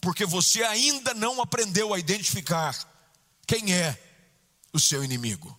porque 0.01 0.25
você 0.25 0.63
ainda 0.63 1.13
não 1.13 1.41
aprendeu 1.41 1.93
a 1.93 1.99
identificar 1.99 2.77
quem 3.45 3.73
é 3.73 3.97
o 4.71 4.79
seu 4.79 5.03
inimigo. 5.03 5.57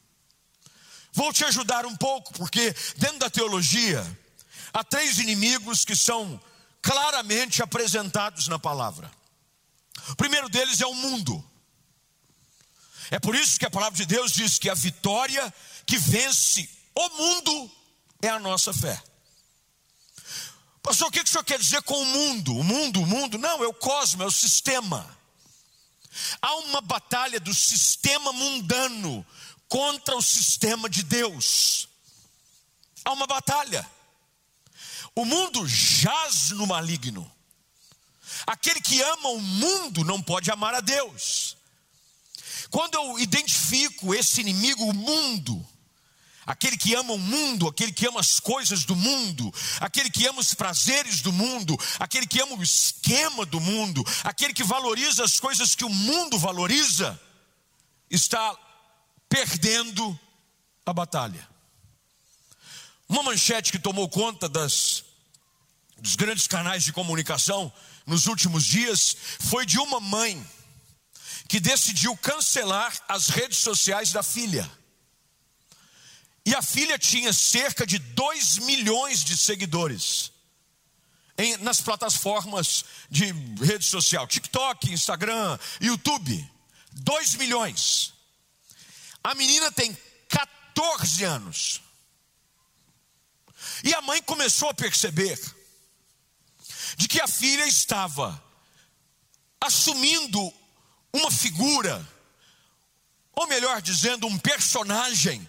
Vou 1.12 1.32
te 1.32 1.44
ajudar 1.44 1.86
um 1.86 1.96
pouco, 1.96 2.32
porque 2.32 2.74
dentro 2.96 3.18
da 3.18 3.30
teologia, 3.30 4.04
há 4.72 4.82
três 4.82 5.18
inimigos 5.18 5.84
que 5.84 5.94
são 5.94 6.40
claramente 6.82 7.62
apresentados 7.62 8.48
na 8.48 8.58
palavra. 8.58 9.10
O 10.08 10.16
primeiro 10.16 10.48
deles 10.48 10.80
é 10.80 10.86
o 10.86 10.94
mundo. 10.94 11.42
É 13.10 13.18
por 13.18 13.34
isso 13.34 13.58
que 13.58 13.66
a 13.66 13.70
palavra 13.70 13.96
de 13.96 14.06
Deus 14.06 14.32
diz 14.32 14.58
que 14.58 14.70
a 14.70 14.74
vitória 14.74 15.52
que 15.86 15.98
vence 15.98 16.68
o 16.94 17.08
mundo 17.10 17.70
é 18.22 18.28
a 18.28 18.38
nossa 18.38 18.72
fé. 18.72 19.02
Pastor, 20.82 21.08
o 21.08 21.10
que 21.10 21.20
o 21.20 21.26
senhor 21.26 21.44
quer 21.44 21.58
dizer 21.58 21.82
com 21.82 22.00
o 22.00 22.04
mundo? 22.04 22.56
O 22.56 22.62
mundo, 22.62 23.02
o 23.02 23.06
mundo? 23.06 23.38
Não, 23.38 23.64
é 23.64 23.66
o 23.66 23.74
cosmo, 23.74 24.22
é 24.22 24.26
o 24.26 24.30
sistema. 24.30 25.16
Há 26.40 26.54
uma 26.56 26.80
batalha 26.80 27.40
do 27.40 27.52
sistema 27.52 28.32
mundano 28.32 29.26
contra 29.68 30.16
o 30.16 30.22
sistema 30.22 30.88
de 30.88 31.02
Deus. 31.02 31.88
Há 33.04 33.12
uma 33.12 33.26
batalha. 33.26 33.88
O 35.14 35.24
mundo 35.24 35.66
jaz 35.66 36.50
no 36.50 36.66
maligno. 36.66 37.30
Aquele 38.46 38.80
que 38.80 39.00
ama 39.00 39.28
o 39.30 39.40
mundo 39.40 40.04
não 40.04 40.20
pode 40.22 40.50
amar 40.50 40.74
a 40.74 40.80
Deus. 40.80 41.56
Quando 42.74 42.96
eu 42.96 43.20
identifico 43.20 44.12
esse 44.12 44.40
inimigo, 44.40 44.82
o 44.82 44.92
mundo, 44.92 45.64
aquele 46.44 46.76
que 46.76 46.92
ama 46.96 47.12
o 47.12 47.18
mundo, 47.20 47.68
aquele 47.68 47.92
que 47.92 48.04
ama 48.04 48.18
as 48.18 48.40
coisas 48.40 48.82
do 48.82 48.96
mundo, 48.96 49.54
aquele 49.78 50.10
que 50.10 50.26
ama 50.26 50.40
os 50.40 50.54
prazeres 50.54 51.20
do 51.20 51.32
mundo, 51.32 51.78
aquele 52.00 52.26
que 52.26 52.40
ama 52.40 52.56
o 52.56 52.62
esquema 52.64 53.46
do 53.46 53.60
mundo, 53.60 54.04
aquele 54.24 54.52
que 54.52 54.64
valoriza 54.64 55.22
as 55.22 55.38
coisas 55.38 55.76
que 55.76 55.84
o 55.84 55.88
mundo 55.88 56.36
valoriza, 56.36 57.16
está 58.10 58.58
perdendo 59.28 60.18
a 60.84 60.92
batalha. 60.92 61.48
Uma 63.08 63.22
manchete 63.22 63.70
que 63.70 63.78
tomou 63.78 64.08
conta 64.08 64.48
das, 64.48 65.04
dos 65.96 66.16
grandes 66.16 66.48
canais 66.48 66.82
de 66.82 66.92
comunicação 66.92 67.72
nos 68.04 68.26
últimos 68.26 68.64
dias 68.64 69.16
foi 69.38 69.64
de 69.64 69.78
uma 69.78 70.00
mãe 70.00 70.44
que 71.48 71.60
decidiu 71.60 72.16
cancelar 72.16 72.92
as 73.08 73.28
redes 73.28 73.58
sociais 73.58 74.12
da 74.12 74.22
filha. 74.22 74.70
E 76.46 76.54
a 76.54 76.62
filha 76.62 76.98
tinha 76.98 77.32
cerca 77.32 77.86
de 77.86 77.98
2 77.98 78.58
milhões 78.58 79.24
de 79.24 79.36
seguidores 79.36 80.32
em, 81.36 81.56
nas 81.58 81.80
plataformas 81.80 82.84
de 83.10 83.32
rede 83.62 83.84
social, 83.84 84.26
TikTok, 84.26 84.92
Instagram, 84.92 85.58
YouTube. 85.80 86.50
2 86.92 87.34
milhões. 87.36 88.12
A 89.22 89.34
menina 89.34 89.72
tem 89.72 89.96
14 90.28 91.24
anos. 91.24 91.80
E 93.82 93.92
a 93.94 94.00
mãe 94.02 94.22
começou 94.22 94.68
a 94.68 94.74
perceber 94.74 95.38
de 96.96 97.08
que 97.08 97.20
a 97.20 97.26
filha 97.26 97.66
estava 97.66 98.42
assumindo 99.60 100.52
uma 101.14 101.30
figura, 101.30 102.04
ou 103.32 103.46
melhor 103.46 103.80
dizendo, 103.80 104.26
um 104.26 104.36
personagem, 104.36 105.48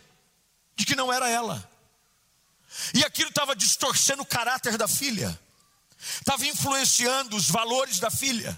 de 0.75 0.86
que 0.86 0.95
não 0.95 1.12
era 1.12 1.27
ela. 1.27 1.67
E 2.93 3.03
aquilo 3.03 3.29
estava 3.29 3.55
distorcendo 3.55 4.22
o 4.22 4.25
caráter 4.25 4.77
da 4.77 4.88
filha, 4.88 5.38
estava 5.98 6.45
influenciando 6.45 7.36
os 7.36 7.50
valores 7.50 8.00
da 8.00 8.12
filha. 8.12 8.57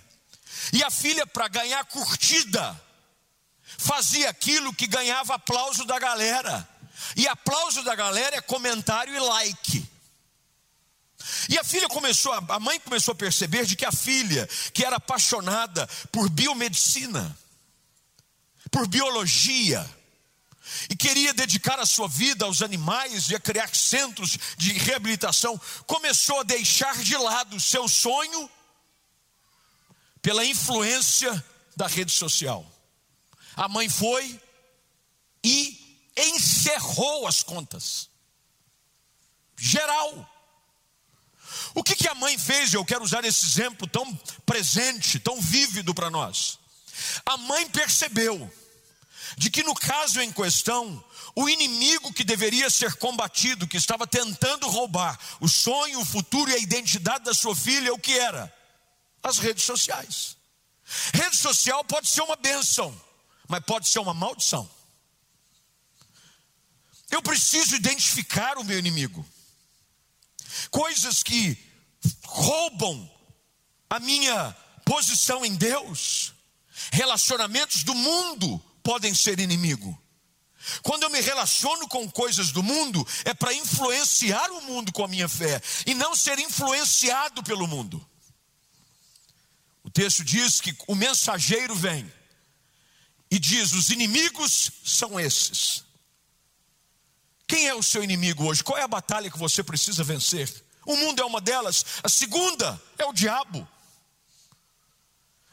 E 0.73 0.83
a 0.83 0.91
filha, 0.91 1.25
para 1.25 1.47
ganhar 1.47 1.85
curtida, 1.85 2.79
fazia 3.77 4.29
aquilo 4.29 4.73
que 4.73 4.85
ganhava 4.85 5.35
aplauso 5.35 5.85
da 5.85 5.97
galera. 5.97 6.67
E 7.15 7.25
aplauso 7.27 7.83
da 7.83 7.95
galera 7.95 8.35
é 8.35 8.41
comentário 8.41 9.15
e 9.15 9.19
like. 9.19 9.86
E 11.49 11.57
a 11.57 11.63
filha 11.63 11.87
começou, 11.87 12.33
a 12.33 12.59
mãe 12.59 12.79
começou 12.79 13.13
a 13.13 13.15
perceber 13.15 13.65
de 13.65 13.75
que 13.75 13.85
a 13.85 13.91
filha, 13.91 14.47
que 14.73 14.83
era 14.83 14.97
apaixonada 14.97 15.87
por 16.11 16.29
biomedicina, 16.29 17.37
por 18.69 18.87
biologia, 18.87 19.85
e 20.89 20.95
queria 20.95 21.33
dedicar 21.33 21.79
a 21.79 21.85
sua 21.85 22.07
vida 22.07 22.45
aos 22.45 22.61
animais 22.61 23.29
e 23.29 23.35
a 23.35 23.39
criar 23.39 23.73
centros 23.73 24.37
de 24.57 24.73
reabilitação, 24.73 25.59
começou 25.85 26.41
a 26.41 26.43
deixar 26.43 26.95
de 26.97 27.15
lado 27.15 27.55
o 27.55 27.59
seu 27.59 27.87
sonho 27.87 28.49
pela 30.21 30.45
influência 30.45 31.43
da 31.75 31.87
rede 31.87 32.11
social. 32.11 32.69
A 33.55 33.67
mãe 33.67 33.87
foi 33.89 34.41
e 35.43 36.05
encerrou 36.17 37.27
as 37.27 37.41
contas. 37.43 38.09
Geral. 39.57 40.33
O 41.77 41.83
que, 41.83 41.95
que 41.95 42.07
a 42.07 42.15
mãe 42.15 42.35
fez? 42.39 42.73
Eu 42.73 42.83
quero 42.83 43.03
usar 43.03 43.23
esse 43.23 43.45
exemplo 43.45 43.87
tão 43.87 44.11
presente, 44.47 45.19
tão 45.19 45.39
vívido 45.39 45.93
para 45.93 46.09
nós. 46.09 46.57
A 47.23 47.37
mãe 47.37 47.69
percebeu 47.69 48.51
de 49.37 49.51
que 49.51 49.61
no 49.61 49.75
caso 49.75 50.19
em 50.19 50.31
questão, 50.31 51.03
o 51.35 51.47
inimigo 51.47 52.11
que 52.11 52.23
deveria 52.23 52.67
ser 52.71 52.95
combatido, 52.95 53.67
que 53.67 53.77
estava 53.77 54.07
tentando 54.07 54.67
roubar 54.67 55.19
o 55.39 55.47
sonho, 55.47 55.99
o 55.99 56.05
futuro 56.05 56.49
e 56.49 56.55
a 56.55 56.57
identidade 56.57 57.25
da 57.25 57.33
sua 57.35 57.55
filha, 57.55 57.93
o 57.93 57.99
que 57.99 58.17
era? 58.17 58.51
As 59.21 59.37
redes 59.37 59.63
sociais. 59.63 60.35
Rede 61.13 61.37
social 61.37 61.83
pode 61.83 62.09
ser 62.09 62.21
uma 62.21 62.37
benção, 62.37 62.99
mas 63.47 63.63
pode 63.63 63.87
ser 63.87 63.99
uma 63.99 64.15
maldição. 64.15 64.67
Eu 67.11 67.21
preciso 67.21 67.75
identificar 67.75 68.57
o 68.57 68.63
meu 68.63 68.79
inimigo. 68.79 69.23
Coisas 70.71 71.21
que 71.21 71.66
roubam 72.23 73.09
a 73.89 73.99
minha 73.99 74.55
posição 74.85 75.45
em 75.45 75.55
Deus, 75.55 76.33
relacionamentos 76.91 77.83
do 77.83 77.93
mundo 77.93 78.59
podem 78.83 79.13
ser 79.13 79.39
inimigo. 79.39 79.97
Quando 80.81 81.03
eu 81.03 81.09
me 81.09 81.21
relaciono 81.21 81.87
com 81.87 82.09
coisas 82.09 82.51
do 82.51 82.61
mundo, 82.61 83.05
é 83.23 83.33
para 83.33 83.53
influenciar 83.53 84.51
o 84.51 84.61
mundo 84.61 84.91
com 84.91 85.03
a 85.03 85.07
minha 85.07 85.29
fé 85.29 85.61
e 85.85 85.93
não 85.93 86.15
ser 86.15 86.39
influenciado 86.39 87.41
pelo 87.43 87.67
mundo. 87.67 88.05
O 89.83 89.89
texto 89.89 90.23
diz 90.23 90.59
que 90.59 90.75
o 90.87 90.95
mensageiro 90.95 91.73
vem 91.73 92.11
e 93.31 93.39
diz: 93.39 93.71
os 93.71 93.89
inimigos 93.89 94.71
são 94.83 95.19
esses. 95.19 95.85
Quem 97.47 97.67
é 97.67 97.73
o 97.73 97.83
seu 97.83 98.03
inimigo 98.03 98.45
hoje? 98.45 98.63
Qual 98.63 98.77
é 98.77 98.83
a 98.83 98.87
batalha 98.87 99.31
que 99.31 99.37
você 99.37 99.63
precisa 99.63 100.03
vencer? 100.03 100.66
O 100.87 100.95
mundo 100.95 101.21
é 101.21 101.25
uma 101.25 101.41
delas. 101.41 101.85
A 102.01 102.07
segunda 102.07 102.81
é 102.97 103.05
o 103.05 103.11
diabo. 103.11 103.67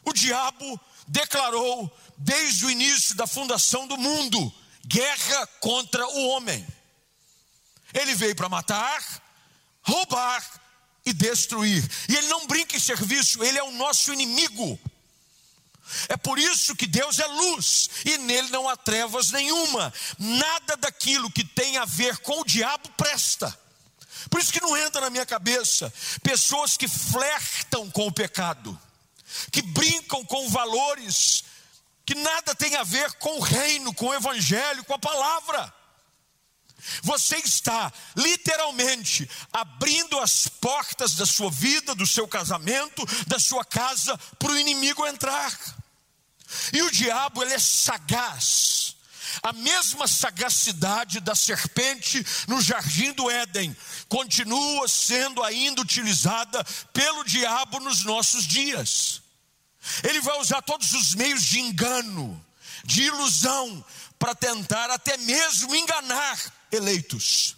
O 0.05 0.13
diabo 0.13 0.79
declarou 1.07 1.91
desde 2.17 2.65
o 2.65 2.71
início 2.71 3.13
da 3.15 3.27
fundação 3.27 3.85
do 3.85 3.97
mundo 3.97 4.53
guerra 4.85 5.45
contra 5.59 6.07
o 6.07 6.27
homem. 6.29 6.65
Ele 7.93 8.15
veio 8.15 8.33
para 8.33 8.47
matar, 8.47 9.03
roubar 9.83 10.41
e 11.05 11.11
destruir. 11.11 11.83
E 12.07 12.15
ele 12.15 12.27
não 12.27 12.47
brinca 12.47 12.77
em 12.77 12.79
serviço, 12.79 13.43
ele 13.43 13.57
é 13.57 13.63
o 13.63 13.71
nosso 13.71 14.13
inimigo. 14.13 14.79
É 16.07 16.15
por 16.15 16.39
isso 16.39 16.77
que 16.77 16.87
Deus 16.87 17.19
é 17.19 17.27
luz 17.27 17.89
e 18.05 18.17
nele 18.19 18.49
não 18.51 18.69
há 18.69 18.77
trevas 18.77 19.31
nenhuma. 19.31 19.93
Nada 20.17 20.77
daquilo 20.77 21.29
que 21.29 21.43
tem 21.43 21.77
a 21.77 21.83
ver 21.83 22.19
com 22.19 22.39
o 22.39 22.45
diabo 22.45 22.89
presta. 22.91 23.64
Por 24.29 24.39
isso 24.39 24.51
que 24.51 24.61
não 24.61 24.75
entra 24.77 25.01
na 25.01 25.09
minha 25.09 25.25
cabeça 25.25 25.93
pessoas 26.23 26.77
que 26.77 26.87
flertam 26.87 27.89
com 27.91 28.07
o 28.07 28.11
pecado, 28.11 28.79
que 29.51 29.61
brincam 29.61 30.23
com 30.25 30.49
valores 30.49 31.43
que 32.05 32.13
nada 32.13 32.53
tem 32.53 32.75
a 32.75 32.83
ver 32.83 33.11
com 33.13 33.39
o 33.39 33.41
reino, 33.41 33.93
com 33.93 34.07
o 34.07 34.13
evangelho, 34.13 34.83
com 34.85 34.93
a 34.93 34.99
palavra. 34.99 35.73
Você 37.01 37.37
está 37.37 37.91
literalmente 38.15 39.27
abrindo 39.51 40.19
as 40.19 40.47
portas 40.47 41.15
da 41.15 41.25
sua 41.25 41.49
vida, 41.49 41.95
do 41.95 42.05
seu 42.05 42.27
casamento, 42.27 43.03
da 43.25 43.39
sua 43.39 43.65
casa 43.65 44.15
para 44.37 44.51
o 44.51 44.59
inimigo 44.59 45.05
entrar. 45.07 45.57
E 46.71 46.83
o 46.83 46.91
diabo 46.91 47.41
ele 47.41 47.53
é 47.53 47.59
sagaz 47.59 48.94
a 49.41 49.53
mesma 49.53 50.07
sagacidade 50.07 51.19
da 51.19 51.35
serpente 51.35 52.25
no 52.47 52.61
jardim 52.61 53.11
do 53.13 53.29
Éden 53.29 53.75
continua 54.07 54.87
sendo 54.87 55.43
ainda 55.43 55.81
utilizada 55.81 56.63
pelo 56.93 57.23
diabo 57.23 57.79
nos 57.79 58.03
nossos 58.03 58.45
dias. 58.45 59.21
Ele 60.03 60.21
vai 60.21 60.39
usar 60.39 60.61
todos 60.61 60.93
os 60.93 61.13
meios 61.15 61.43
de 61.43 61.59
engano, 61.59 62.43
de 62.83 63.03
ilusão, 63.03 63.85
para 64.17 64.33
tentar 64.33 64.89
até 64.89 65.17
mesmo 65.17 65.75
enganar 65.75 66.39
eleitos. 66.71 67.55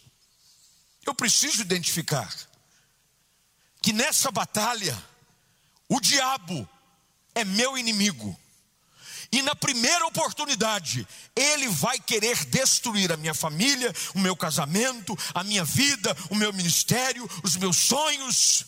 Eu 1.06 1.14
preciso 1.14 1.62
identificar 1.62 2.34
que 3.82 3.94
nessa 3.94 4.30
batalha, 4.32 5.02
o 5.88 6.02
diabo 6.02 6.68
é 7.34 7.46
meu 7.46 7.78
inimigo. 7.78 8.38
E 9.32 9.42
na 9.42 9.56
primeira 9.56 10.06
oportunidade, 10.08 11.06
ele 11.36 11.68
vai 11.68 12.00
querer 12.00 12.46
destruir 12.46 13.12
a 13.12 13.18
minha 13.18 13.34
família, 13.34 13.94
o 14.16 14.20
meu 14.20 14.36
casamento, 14.36 15.18
a 15.34 15.44
minha 15.44 15.66
vida, 15.66 16.16
o 16.30 16.36
meu 16.36 16.54
ministério, 16.54 17.30
os 17.44 17.58
meus 17.58 17.78
sonhos. 17.78 18.66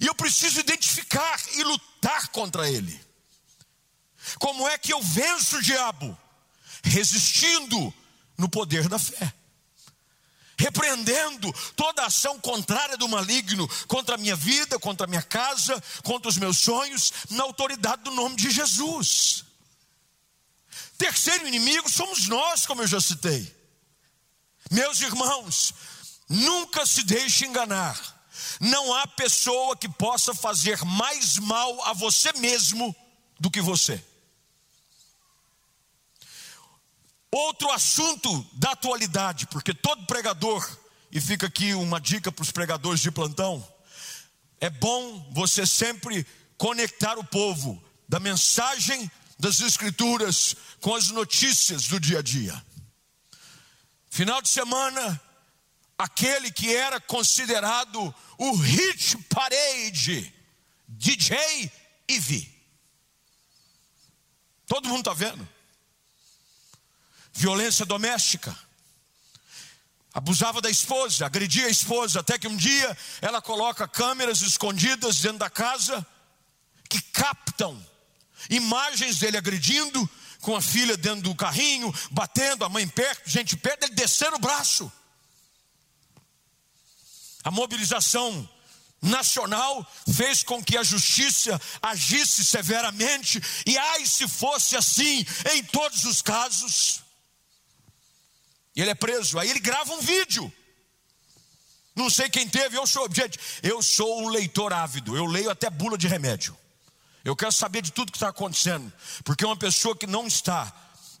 E 0.00 0.06
eu 0.06 0.14
preciso 0.14 0.60
identificar 0.60 1.40
e 1.54 1.64
lutar 1.64 2.28
contra 2.28 2.68
ele. 2.68 3.00
Como 4.38 4.68
é 4.68 4.76
que 4.78 4.92
eu 4.92 5.02
venço 5.02 5.56
o 5.56 5.62
diabo? 5.62 6.16
Resistindo 6.84 7.92
no 8.36 8.48
poder 8.48 8.88
da 8.88 8.98
fé. 8.98 9.32
Repreendendo 10.58 11.52
toda 11.74 12.06
ação 12.06 12.38
contrária 12.38 12.96
do 12.96 13.08
maligno 13.08 13.66
contra 13.88 14.14
a 14.14 14.18
minha 14.18 14.36
vida, 14.36 14.78
contra 14.78 15.06
a 15.06 15.08
minha 15.08 15.22
casa, 15.22 15.82
contra 16.04 16.28
os 16.28 16.36
meus 16.36 16.58
sonhos, 16.58 17.12
na 17.30 17.42
autoridade 17.42 18.02
do 18.02 18.10
nome 18.10 18.36
de 18.36 18.50
Jesus. 18.50 19.44
Terceiro 21.02 21.48
inimigo 21.48 21.90
somos 21.90 22.28
nós, 22.28 22.64
como 22.64 22.82
eu 22.82 22.86
já 22.86 23.00
citei. 23.00 23.52
Meus 24.70 25.00
irmãos, 25.00 25.74
nunca 26.28 26.86
se 26.86 27.02
deixe 27.02 27.44
enganar. 27.44 27.98
Não 28.60 28.94
há 28.94 29.04
pessoa 29.08 29.76
que 29.76 29.88
possa 29.88 30.32
fazer 30.32 30.80
mais 30.84 31.38
mal 31.38 31.88
a 31.88 31.92
você 31.92 32.32
mesmo 32.34 32.94
do 33.40 33.50
que 33.50 33.60
você. 33.60 34.00
Outro 37.32 37.68
assunto 37.72 38.46
da 38.52 38.70
atualidade, 38.70 39.48
porque 39.48 39.74
todo 39.74 40.06
pregador, 40.06 40.64
e 41.10 41.20
fica 41.20 41.48
aqui 41.48 41.74
uma 41.74 42.00
dica 42.00 42.30
para 42.30 42.44
os 42.44 42.52
pregadores 42.52 43.00
de 43.00 43.10
plantão, 43.10 43.66
é 44.60 44.70
bom 44.70 45.28
você 45.32 45.66
sempre 45.66 46.24
conectar 46.56 47.18
o 47.18 47.24
povo 47.24 47.82
da 48.08 48.20
mensagem 48.20 49.10
das 49.38 49.60
Escrituras 49.60 50.54
com 50.80 50.94
as 50.94 51.08
notícias 51.08 51.88
do 51.88 51.98
dia 51.98 52.18
a 52.18 52.22
dia. 52.22 52.64
Final 54.10 54.42
de 54.42 54.48
semana, 54.48 55.20
aquele 55.96 56.50
que 56.50 56.74
era 56.74 57.00
considerado 57.00 58.14
o 58.38 58.52
hit 58.56 59.16
parade, 59.28 60.32
DJ 60.86 61.72
Ivy. 62.08 62.52
Todo 64.66 64.88
mundo 64.88 65.00
está 65.00 65.14
vendo? 65.14 65.48
Violência 67.32 67.86
doméstica. 67.86 68.56
Abusava 70.14 70.60
da 70.60 70.68
esposa, 70.68 71.24
agredia 71.24 71.66
a 71.66 71.70
esposa, 71.70 72.20
até 72.20 72.38
que 72.38 72.46
um 72.46 72.56
dia 72.56 72.96
ela 73.22 73.40
coloca 73.40 73.88
câmeras 73.88 74.42
escondidas 74.42 75.20
dentro 75.20 75.38
da 75.38 75.48
casa 75.48 76.06
que 76.88 77.00
captam 77.00 77.82
Imagens 78.50 79.18
dele 79.18 79.36
agredindo, 79.36 80.08
com 80.40 80.56
a 80.56 80.60
filha 80.60 80.96
dentro 80.96 81.22
do 81.22 81.34
carrinho, 81.34 81.94
batendo, 82.10 82.64
a 82.64 82.68
mãe 82.68 82.86
perto, 82.86 83.28
gente 83.28 83.56
perto, 83.56 83.84
ele 83.84 83.94
descendo 83.94 84.36
o 84.36 84.40
braço. 84.40 84.92
A 87.44 87.50
mobilização 87.50 88.48
nacional 89.00 89.84
fez 90.14 90.42
com 90.42 90.62
que 90.62 90.76
a 90.76 90.82
justiça 90.82 91.60
agisse 91.80 92.44
severamente, 92.44 93.40
e 93.66 93.76
ai 93.78 94.06
se 94.06 94.28
fosse 94.28 94.76
assim 94.76 95.24
em 95.54 95.64
todos 95.64 96.04
os 96.04 96.22
casos. 96.22 97.02
E 98.74 98.80
ele 98.80 98.90
é 98.90 98.94
preso, 98.94 99.38
aí 99.38 99.50
ele 99.50 99.60
grava 99.60 99.92
um 99.92 100.00
vídeo. 100.00 100.52
Não 101.94 102.08
sei 102.08 102.30
quem 102.30 102.48
teve, 102.48 102.76
eu 102.76 102.86
sou, 102.86 103.08
gente, 103.12 103.38
eu 103.62 103.82
sou 103.82 104.22
um 104.22 104.28
leitor 104.28 104.72
ávido, 104.72 105.16
eu 105.16 105.26
leio 105.26 105.50
até 105.50 105.68
bula 105.68 105.98
de 105.98 106.08
remédio. 106.08 106.56
Eu 107.24 107.36
quero 107.36 107.52
saber 107.52 107.82
de 107.82 107.92
tudo 107.92 108.10
que 108.10 108.18
está 108.18 108.28
acontecendo, 108.28 108.92
porque 109.24 109.44
uma 109.44 109.56
pessoa 109.56 109.96
que 109.96 110.06
não 110.06 110.26
está 110.26 110.72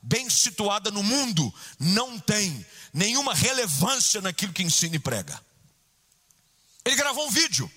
bem 0.02 0.28
situada 0.28 0.90
no 0.90 1.02
mundo 1.02 1.54
não 1.78 2.18
tem 2.18 2.66
nenhuma 2.92 3.34
relevância 3.34 4.20
naquilo 4.20 4.52
que 4.52 4.62
ensina 4.62 4.96
e 4.96 4.98
prega. 4.98 5.40
Ele 6.84 6.96
gravou 6.96 7.26
um 7.26 7.30
vídeo. 7.30 7.70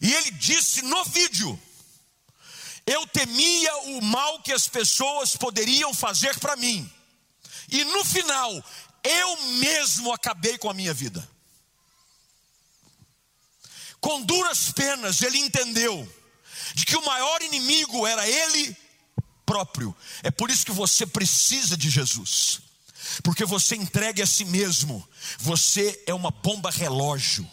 E 0.00 0.12
ele 0.12 0.30
disse 0.32 0.82
no 0.82 1.04
vídeo: 1.04 1.60
Eu 2.86 3.06
temia 3.06 3.76
o 3.78 4.02
mal 4.02 4.42
que 4.42 4.52
as 4.52 4.68
pessoas 4.68 5.34
poderiam 5.36 5.94
fazer 5.94 6.38
para 6.38 6.56
mim. 6.56 6.90
E 7.70 7.84
no 7.84 8.04
final, 8.04 8.52
eu 9.02 9.42
mesmo 9.54 10.12
acabei 10.12 10.58
com 10.58 10.70
a 10.70 10.74
minha 10.74 10.92
vida. 10.92 11.26
Com 14.08 14.22
duras 14.22 14.72
penas, 14.72 15.20
ele 15.20 15.36
entendeu 15.36 16.10
de 16.72 16.86
que 16.86 16.96
o 16.96 17.04
maior 17.04 17.42
inimigo 17.42 18.06
era 18.06 18.26
ele 18.26 18.74
próprio. 19.44 19.94
É 20.22 20.30
por 20.30 20.48
isso 20.48 20.64
que 20.64 20.72
você 20.72 21.04
precisa 21.04 21.76
de 21.76 21.90
Jesus, 21.90 22.62
porque 23.22 23.44
você 23.44 23.76
entregue 23.76 24.22
a 24.22 24.26
si 24.26 24.46
mesmo, 24.46 25.06
você 25.38 26.02
é 26.06 26.14
uma 26.14 26.30
bomba 26.30 26.70
relógio. 26.70 27.46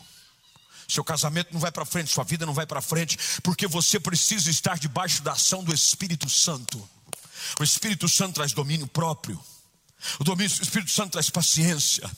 Seu 0.88 1.04
casamento 1.04 1.52
não 1.52 1.60
vai 1.60 1.74
para 1.74 1.84
frente, 1.84 2.13
sua 2.13 2.24
vida 2.24 2.46
não 2.46 2.54
vai 2.54 2.65
para 2.65 2.82
frente, 2.82 3.20
porque 3.44 3.68
você 3.68 4.00
precisa 4.00 4.50
estar 4.50 4.80
debaixo 4.80 5.22
da 5.24 5.34
ação 5.34 5.62
do 5.62 5.74
Espírito 5.74 6.30
Santo. 6.30 6.89
O 7.60 7.65
Espírito 7.65 8.08
Santo 8.08 8.36
traz 8.36 8.54
domínio 8.54 8.88
próprio, 8.88 9.38
o, 10.22 10.24
domínio, 10.24 10.58
o 10.58 10.63
Espírito 10.63 10.91
Santo 10.91 11.12
traz 11.12 11.30
paciência. 11.30 12.10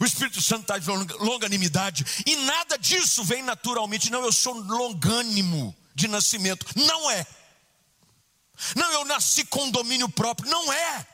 O 0.00 0.04
Espírito 0.04 0.40
Santo 0.40 0.66
traz 0.66 0.86
longanimidade, 0.86 2.04
e 2.26 2.36
nada 2.36 2.76
disso 2.76 3.24
vem 3.24 3.42
naturalmente. 3.42 4.10
Não, 4.10 4.22
eu 4.24 4.32
sou 4.32 4.54
longânimo 4.54 5.76
de 5.94 6.08
nascimento. 6.08 6.66
Não 6.76 7.10
é. 7.10 7.26
Não, 8.74 8.90
eu 8.92 9.04
nasci 9.04 9.44
com 9.44 9.70
domínio 9.70 10.08
próprio. 10.08 10.50
Não 10.50 10.72
é. 10.72 11.06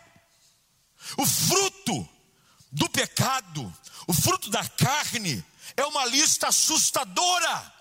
O 1.16 1.26
fruto 1.26 2.08
do 2.70 2.88
pecado, 2.88 3.72
o 4.06 4.12
fruto 4.12 4.50
da 4.50 4.66
carne, 4.68 5.44
é 5.76 5.84
uma 5.84 6.04
lista 6.06 6.48
assustadora. 6.48 7.72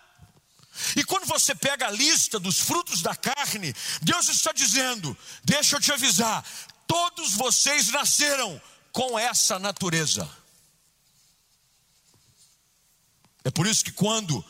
E 0.96 1.04
quando 1.04 1.26
você 1.26 1.54
pega 1.54 1.88
a 1.88 1.92
lista 1.92 2.40
dos 2.40 2.60
frutos 2.60 3.02
da 3.02 3.16
carne, 3.16 3.74
Deus 4.02 4.30
está 4.30 4.52
dizendo: 4.52 5.18
deixa 5.44 5.76
eu 5.76 5.82
te 5.82 5.92
avisar, 5.92 6.46
todos 6.88 7.34
vocês 7.34 7.90
nasceram 7.90 8.62
com 8.92 9.18
essa 9.18 9.60
natureza. 9.60 10.30
É 13.44 13.50
por 13.50 13.66
isso 13.68 13.84
que 13.84 13.92
quando 13.92 14.44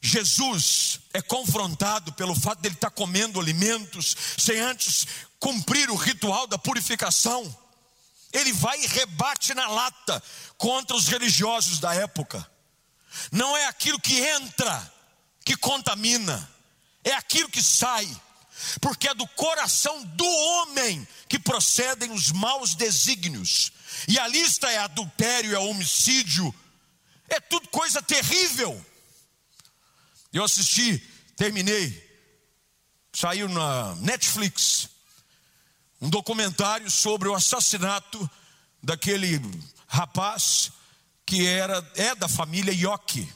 Jesus 0.00 1.00
é 1.12 1.20
confrontado 1.20 2.12
pelo 2.12 2.34
fato 2.34 2.60
de 2.60 2.68
ele 2.68 2.74
estar 2.74 2.90
comendo 2.90 3.40
alimentos 3.40 4.16
sem 4.38 4.60
antes 4.60 5.06
cumprir 5.40 5.90
o 5.90 5.96
ritual 5.96 6.46
da 6.46 6.56
purificação, 6.56 7.56
ele 8.32 8.52
vai 8.52 8.80
e 8.80 8.86
rebate 8.86 9.54
na 9.54 9.66
lata 9.68 10.22
contra 10.56 10.96
os 10.96 11.08
religiosos 11.08 11.80
da 11.80 11.94
época. 11.94 12.48
Não 13.32 13.56
é 13.56 13.66
aquilo 13.66 13.98
que 14.00 14.20
entra 14.20 14.92
que 15.44 15.56
contamina, 15.56 16.48
é 17.02 17.12
aquilo 17.12 17.48
que 17.48 17.62
sai, 17.62 18.08
porque 18.80 19.08
é 19.08 19.14
do 19.14 19.26
coração 19.28 20.02
do 20.04 20.26
homem 20.26 21.06
que 21.28 21.38
procedem 21.38 22.10
os 22.12 22.30
maus 22.32 22.74
desígnios. 22.74 23.72
E 24.08 24.18
a 24.18 24.26
lista 24.28 24.70
é 24.70 24.78
adultério, 24.78 25.54
é 25.54 25.58
homicídio, 25.58 26.54
é 27.28 27.40
tudo 27.40 27.68
coisa 27.68 28.02
terrível. 28.02 28.84
Eu 30.32 30.44
assisti, 30.44 30.98
terminei, 31.36 32.04
saiu 33.12 33.48
na 33.48 33.94
Netflix, 33.96 34.88
um 36.00 36.10
documentário 36.10 36.90
sobre 36.90 37.28
o 37.28 37.34
assassinato 37.34 38.30
daquele 38.82 39.40
rapaz 39.86 40.70
que 41.24 41.46
era 41.46 41.84
é 41.96 42.14
da 42.14 42.28
família 42.28 42.72
Yoki. 42.72 43.28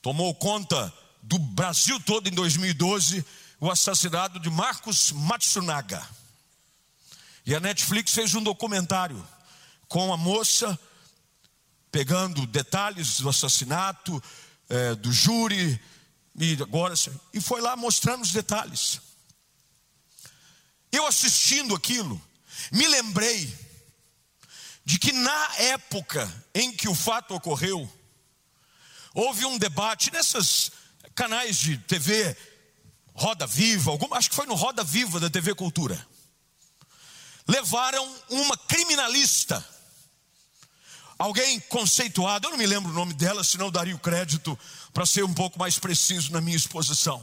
Tomou 0.00 0.34
conta 0.34 0.92
do 1.22 1.38
Brasil 1.38 1.98
todo 2.00 2.28
em 2.28 2.32
2012 2.32 3.24
o 3.58 3.70
assassinato 3.70 4.38
de 4.38 4.50
Marcos 4.50 5.10
Matsunaga. 5.12 6.06
E 7.46 7.54
a 7.54 7.60
Netflix 7.60 8.12
fez 8.12 8.34
um 8.34 8.42
documentário 8.42 9.26
com 9.88 10.12
a 10.12 10.16
moça 10.16 10.78
pegando 11.94 12.44
detalhes 12.44 13.20
do 13.20 13.28
assassinato, 13.28 14.20
é, 14.68 14.96
do 14.96 15.12
júri, 15.12 15.80
e 16.36 16.54
agora 16.60 16.92
e 17.32 17.40
foi 17.40 17.60
lá 17.60 17.76
mostrando 17.76 18.24
os 18.24 18.32
detalhes. 18.32 19.00
Eu 20.90 21.06
assistindo 21.06 21.72
aquilo, 21.72 22.20
me 22.72 22.84
lembrei 22.88 23.56
de 24.84 24.98
que 24.98 25.12
na 25.12 25.56
época 25.58 26.28
em 26.52 26.72
que 26.72 26.88
o 26.88 26.96
fato 26.96 27.32
ocorreu, 27.32 27.88
houve 29.14 29.44
um 29.44 29.56
debate 29.56 30.10
nesses 30.10 30.72
canais 31.14 31.58
de 31.58 31.78
TV, 31.78 32.36
Roda 33.14 33.46
Viva, 33.46 33.92
algum, 33.92 34.12
acho 34.14 34.30
que 34.30 34.34
foi 34.34 34.46
no 34.46 34.54
Roda 34.56 34.82
Viva 34.82 35.20
da 35.20 35.30
TV 35.30 35.54
Cultura. 35.54 36.04
Levaram 37.46 38.04
uma 38.30 38.56
criminalista 38.56 39.64
alguém 41.18 41.60
conceituado, 41.60 42.46
eu 42.46 42.50
não 42.50 42.58
me 42.58 42.66
lembro 42.66 42.90
o 42.90 42.94
nome 42.94 43.14
dela, 43.14 43.44
senão 43.44 43.70
daria 43.70 43.94
o 43.94 43.98
crédito 43.98 44.58
para 44.92 45.06
ser 45.06 45.24
um 45.24 45.34
pouco 45.34 45.58
mais 45.58 45.78
preciso 45.78 46.32
na 46.32 46.40
minha 46.40 46.56
exposição. 46.56 47.22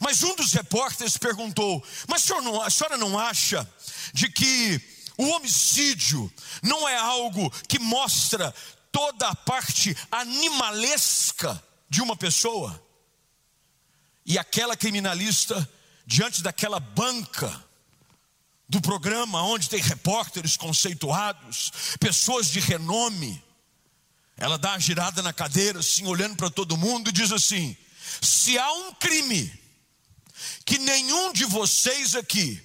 Mas 0.00 0.22
um 0.22 0.34
dos 0.34 0.52
repórteres 0.52 1.16
perguntou: 1.16 1.84
Mas 2.08 2.30
a 2.64 2.70
senhora 2.70 2.96
não 2.96 3.18
acha 3.18 3.68
de 4.12 4.28
que 4.28 4.80
o 5.18 5.28
homicídio 5.28 6.32
não 6.62 6.88
é 6.88 6.96
algo 6.96 7.50
que 7.68 7.78
mostra 7.78 8.54
toda 8.90 9.28
a 9.28 9.34
parte 9.34 9.96
animalesca 10.10 11.62
de 11.88 12.00
uma 12.00 12.16
pessoa? 12.16 12.82
E 14.24 14.38
aquela 14.38 14.76
criminalista, 14.76 15.68
diante 16.06 16.42
daquela 16.42 16.80
banca, 16.80 17.64
do 18.68 18.80
programa 18.80 19.42
onde 19.42 19.68
tem 19.68 19.80
repórteres 19.80 20.56
conceituados, 20.56 21.72
pessoas 22.00 22.48
de 22.50 22.60
renome. 22.60 23.42
Ela 24.36 24.58
dá 24.58 24.72
uma 24.72 24.80
girada 24.80 25.22
na 25.22 25.32
cadeira, 25.32 25.80
assim, 25.80 26.06
olhando 26.06 26.36
para 26.36 26.50
todo 26.50 26.76
mundo, 26.76 27.08
e 27.08 27.12
diz 27.12 27.32
assim: 27.32 27.76
se 28.20 28.58
há 28.58 28.72
um 28.72 28.94
crime 28.94 29.52
que 30.64 30.78
nenhum 30.78 31.32
de 31.32 31.44
vocês 31.44 32.14
aqui 32.14 32.62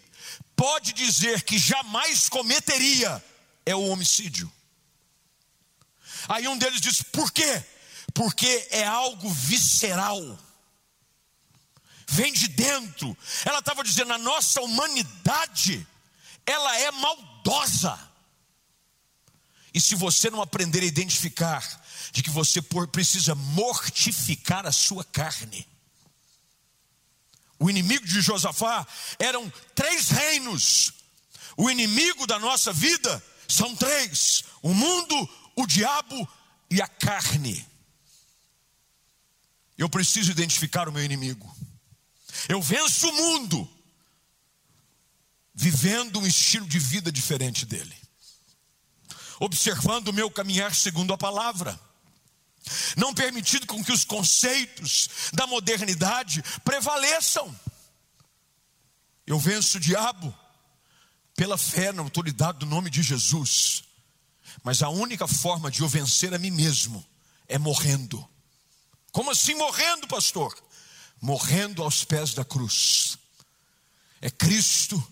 pode 0.56 0.94
dizer 0.94 1.44
que 1.44 1.58
jamais 1.58 2.28
cometeria, 2.28 3.24
é 3.66 3.76
o 3.76 3.88
homicídio. 3.88 4.52
Aí 6.28 6.48
um 6.48 6.58
deles 6.58 6.82
diz: 6.82 7.02
por 7.04 7.32
quê? 7.32 7.64
Porque 8.14 8.68
é 8.72 8.86
algo 8.86 9.30
visceral 9.30 10.38
vem 12.12 12.34
de 12.34 12.50
dentro. 12.50 13.18
Ela 13.46 13.60
estava 13.60 13.84
dizendo: 13.84 14.12
a 14.12 14.18
nossa 14.18 14.62
humanidade 14.62 15.88
ela 16.45 16.77
é 16.80 16.91
maldosa. 16.91 17.99
E 19.73 19.80
se 19.80 19.95
você 19.95 20.30
não 20.30 20.41
aprender 20.41 20.82
a 20.82 20.86
identificar 20.86 21.82
de 22.12 22.21
que 22.21 22.30
você 22.30 22.62
precisa 22.91 23.34
mortificar 23.36 24.65
a 24.65 24.71
sua 24.71 25.04
carne, 25.04 25.65
o 27.58 27.69
inimigo 27.69 28.06
de 28.06 28.21
Josafá 28.21 28.86
eram 29.19 29.51
três 29.75 30.10
reinos. 30.10 30.93
O 31.56 31.69
inimigo 31.69 32.25
da 32.25 32.39
nossa 32.39 32.73
vida 32.73 33.23
são 33.47 33.75
três: 33.75 34.43
o 34.63 34.73
mundo, 34.73 35.30
o 35.56 35.67
diabo 35.67 36.27
e 36.71 36.82
a 36.82 36.88
carne. 36.88 37.65
Eu 39.77 39.88
preciso 39.88 40.32
identificar 40.32 40.89
o 40.89 40.91
meu 40.91 41.04
inimigo. 41.04 41.56
Eu 42.49 42.62
venço 42.62 43.08
o 43.08 43.13
mundo 43.13 43.69
vivendo 45.62 46.19
um 46.19 46.26
estilo 46.26 46.65
de 46.65 46.80
vida 46.80 47.12
diferente 47.12 47.67
dele, 47.67 47.95
observando 49.39 50.08
o 50.08 50.13
meu 50.13 50.32
caminhar 50.32 50.74
segundo 50.74 51.13
a 51.13 51.17
palavra, 51.19 51.80
não 52.97 53.13
permitindo 53.13 53.67
com 53.67 53.84
que 53.84 53.91
os 53.91 54.04
conceitos 54.04 55.08
da 55.32 55.45
modernidade 55.45 56.43
prevaleçam. 56.65 57.56
Eu 59.28 59.38
venço 59.38 59.78
o 59.78 59.80
diabo 59.80 60.36
pela 61.36 61.60
fé 61.60 61.91
na 61.91 62.02
autoridade 62.02 62.58
do 62.58 62.65
nome 62.65 62.89
de 62.89 63.04
Jesus, 63.04 63.84
mas 64.63 64.82
a 64.82 64.89
única 64.89 65.28
forma 65.28 65.69
de 65.69 65.82
eu 65.82 65.88
vencer 65.88 66.34
a 66.34 66.39
mim 66.39 66.50
mesmo 66.50 67.06
é 67.47 67.60
morrendo. 67.60 68.28
Como 69.12 69.30
assim 69.30 69.54
morrendo, 69.54 70.08
pastor? 70.08 70.58
Morrendo 71.21 71.84
aos 71.84 72.04
pés 72.04 72.34
da 72.34 72.43
cruz. 72.43 73.15
É 74.19 74.32
Cristo 74.32 75.11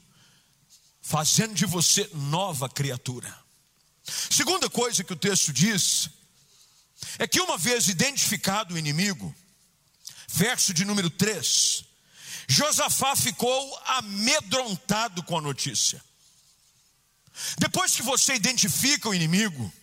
fazendo 1.09 1.55
de 1.55 1.65
você 1.65 2.07
nova 2.13 2.69
criatura. 2.69 3.35
Segunda 4.29 4.69
coisa 4.69 5.03
que 5.03 5.11
o 5.11 5.15
texto 5.15 5.51
diz 5.51 6.07
é 7.17 7.27
que 7.27 7.41
uma 7.41 7.57
vez 7.57 7.87
identificado 7.87 8.75
o 8.75 8.77
inimigo, 8.77 9.33
verso 10.27 10.71
de 10.71 10.85
número 10.85 11.09
3, 11.09 11.83
Josafá 12.47 13.15
ficou 13.15 13.81
amedrontado 13.87 15.23
com 15.23 15.35
a 15.35 15.41
notícia. 15.41 15.99
Depois 17.57 17.95
que 17.95 18.03
você 18.03 18.35
identifica 18.35 19.09
o 19.09 19.15
inimigo, 19.15 19.73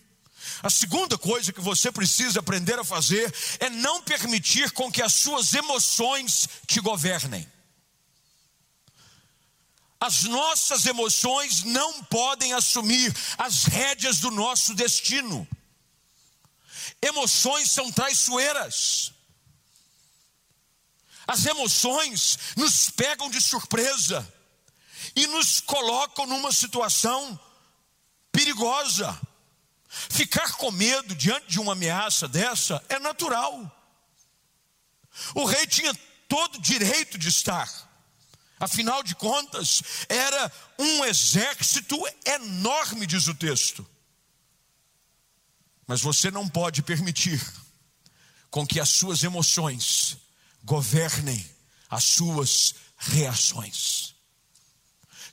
A 0.63 0.69
segunda 0.69 1.17
coisa 1.17 1.53
que 1.53 1.61
você 1.61 1.91
precisa 1.91 2.39
aprender 2.39 2.79
a 2.79 2.83
fazer 2.83 3.33
é 3.59 3.69
não 3.69 4.01
permitir 4.01 4.71
com 4.71 4.91
que 4.91 5.01
as 5.01 5.13
suas 5.13 5.53
emoções 5.53 6.47
te 6.65 6.79
governem. 6.79 7.45
As 9.99 10.23
nossas 10.23 10.85
emoções 10.85 11.63
não 11.63 12.03
podem 12.03 12.53
assumir 12.53 13.15
as 13.37 13.63
rédeas 13.63 14.19
do 14.19 14.29
nosso 14.29 14.75
destino. 14.75 15.47
Emoções 17.01 17.71
são 17.71 17.91
traiçoeiras. 17.91 19.11
As 21.27 21.45
emoções 21.45 22.37
nos 22.55 22.89
pegam 22.89 23.29
de 23.29 23.41
surpresa 23.41 24.25
e 25.15 25.27
nos 25.27 25.59
colocam 25.59 26.25
numa 26.25 26.51
situação 26.51 27.39
perigosa. 28.31 29.19
Ficar 29.89 30.53
com 30.53 30.71
medo 30.71 31.15
diante 31.15 31.47
de 31.47 31.59
uma 31.59 31.73
ameaça 31.73 32.27
dessa 32.27 32.83
é 32.87 32.99
natural. 32.99 33.71
O 35.33 35.45
rei 35.45 35.65
tinha 35.65 35.93
todo 36.27 36.61
direito 36.61 37.17
de 37.17 37.29
estar. 37.29 37.86
Afinal 38.59 39.03
de 39.03 39.15
contas, 39.15 39.83
era 40.09 40.51
um 40.79 41.05
exército 41.05 41.95
enorme, 42.25 43.05
diz 43.05 43.27
o 43.27 43.35
texto. 43.35 43.87
Mas 45.85 46.01
você 46.01 46.31
não 46.31 46.49
pode 46.49 46.81
permitir 46.81 47.41
com 48.49 48.65
que 48.65 48.79
as 48.79 48.89
suas 48.89 49.23
emoções 49.23 50.17
governem 50.63 51.57
as 51.89 52.03
suas 52.03 52.75
reações. 52.97 54.15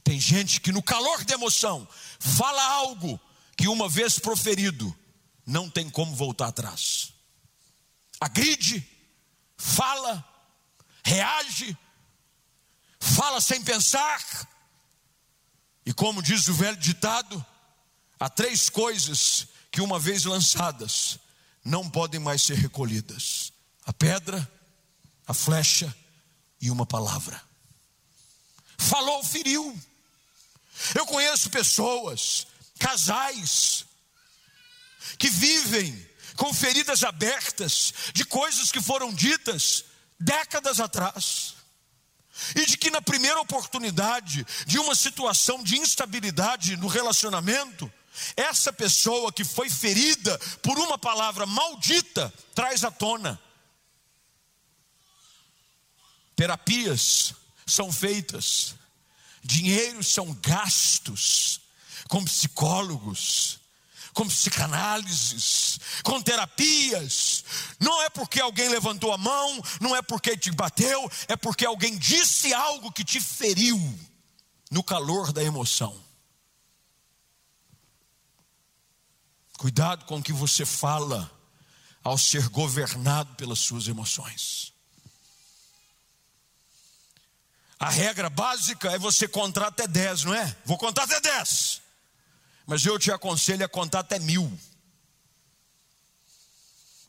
Tem 0.02 0.20
gente 0.20 0.60
que 0.60 0.72
no 0.72 0.82
calor 0.82 1.24
da 1.24 1.34
emoção 1.34 1.88
fala 2.18 2.62
algo 2.62 3.18
que 3.56 3.68
uma 3.68 3.88
vez 3.88 4.18
proferido 4.18 4.94
não 5.46 5.68
tem 5.68 5.88
como 5.88 6.14
voltar 6.14 6.48
atrás. 6.48 7.12
Agride, 8.20 8.86
fala, 9.56 10.24
reage, 11.04 11.76
fala 13.04 13.40
sem 13.40 13.62
pensar. 13.62 14.48
E 15.84 15.92
como 15.92 16.22
diz 16.22 16.48
o 16.48 16.54
velho 16.54 16.76
ditado, 16.76 17.44
há 18.18 18.28
três 18.28 18.70
coisas 18.70 19.46
que, 19.70 19.82
uma 19.82 19.98
vez 19.98 20.24
lançadas, 20.24 21.18
não 21.62 21.88
podem 21.90 22.18
mais 22.18 22.42
ser 22.42 22.56
recolhidas: 22.56 23.52
a 23.84 23.92
pedra, 23.92 24.50
a 25.26 25.34
flecha 25.34 25.94
e 26.60 26.70
uma 26.70 26.86
palavra. 26.86 27.40
Falou, 28.78 29.22
feriu. 29.22 29.78
Eu 30.94 31.06
conheço 31.06 31.50
pessoas, 31.50 32.46
casais, 32.78 33.84
que 35.18 35.30
vivem 35.30 36.08
com 36.36 36.52
feridas 36.52 37.04
abertas 37.04 37.94
de 38.12 38.24
coisas 38.24 38.72
que 38.72 38.80
foram 38.80 39.14
ditas 39.14 39.84
décadas 40.18 40.80
atrás 40.80 41.54
e 42.54 42.66
de 42.66 42.76
que 42.76 42.90
na 42.90 43.00
primeira 43.00 43.40
oportunidade 43.40 44.46
de 44.66 44.78
uma 44.78 44.94
situação 44.94 45.62
de 45.62 45.76
instabilidade 45.76 46.76
no 46.76 46.86
relacionamento, 46.86 47.90
essa 48.36 48.72
pessoa 48.72 49.32
que 49.32 49.44
foi 49.44 49.68
ferida 49.68 50.38
por 50.62 50.78
uma 50.78 50.98
palavra 50.98 51.46
maldita 51.46 52.32
traz 52.54 52.84
à 52.84 52.90
tona. 52.90 53.40
Terapias 56.36 57.34
são 57.66 57.92
feitas, 57.92 58.74
dinheiros 59.42 60.08
são 60.08 60.32
gastos 60.34 61.60
com 62.08 62.24
psicólogos, 62.24 63.60
com 64.14 64.26
psicanálises, 64.28 65.78
com 66.02 66.22
terapias. 66.22 67.44
Não 67.80 68.02
é 68.02 68.08
porque 68.08 68.40
alguém 68.40 68.68
levantou 68.68 69.12
a 69.12 69.18
mão, 69.18 69.60
não 69.80 69.94
é 69.94 70.00
porque 70.00 70.36
te 70.36 70.50
bateu, 70.52 71.10
é 71.28 71.36
porque 71.36 71.66
alguém 71.66 71.98
disse 71.98 72.54
algo 72.54 72.92
que 72.92 73.04
te 73.04 73.20
feriu 73.20 73.78
no 74.70 74.82
calor 74.82 75.32
da 75.32 75.42
emoção. 75.42 76.02
Cuidado 79.58 80.04
com 80.04 80.18
o 80.18 80.22
que 80.22 80.32
você 80.32 80.64
fala 80.64 81.30
ao 82.02 82.16
ser 82.16 82.48
governado 82.48 83.34
pelas 83.34 83.58
suas 83.58 83.88
emoções. 83.88 84.72
A 87.78 87.90
regra 87.90 88.30
básica 88.30 88.92
é 88.92 88.98
você 88.98 89.26
contar 89.26 89.66
até 89.66 89.86
10, 89.86 90.24
não 90.24 90.34
é? 90.34 90.56
Vou 90.64 90.78
contar 90.78 91.04
até 91.04 91.20
10. 91.20 91.83
Mas 92.66 92.84
eu 92.84 92.98
te 92.98 93.10
aconselho 93.10 93.64
a 93.64 93.68
contar 93.68 94.00
até 94.00 94.18
mil. 94.18 94.58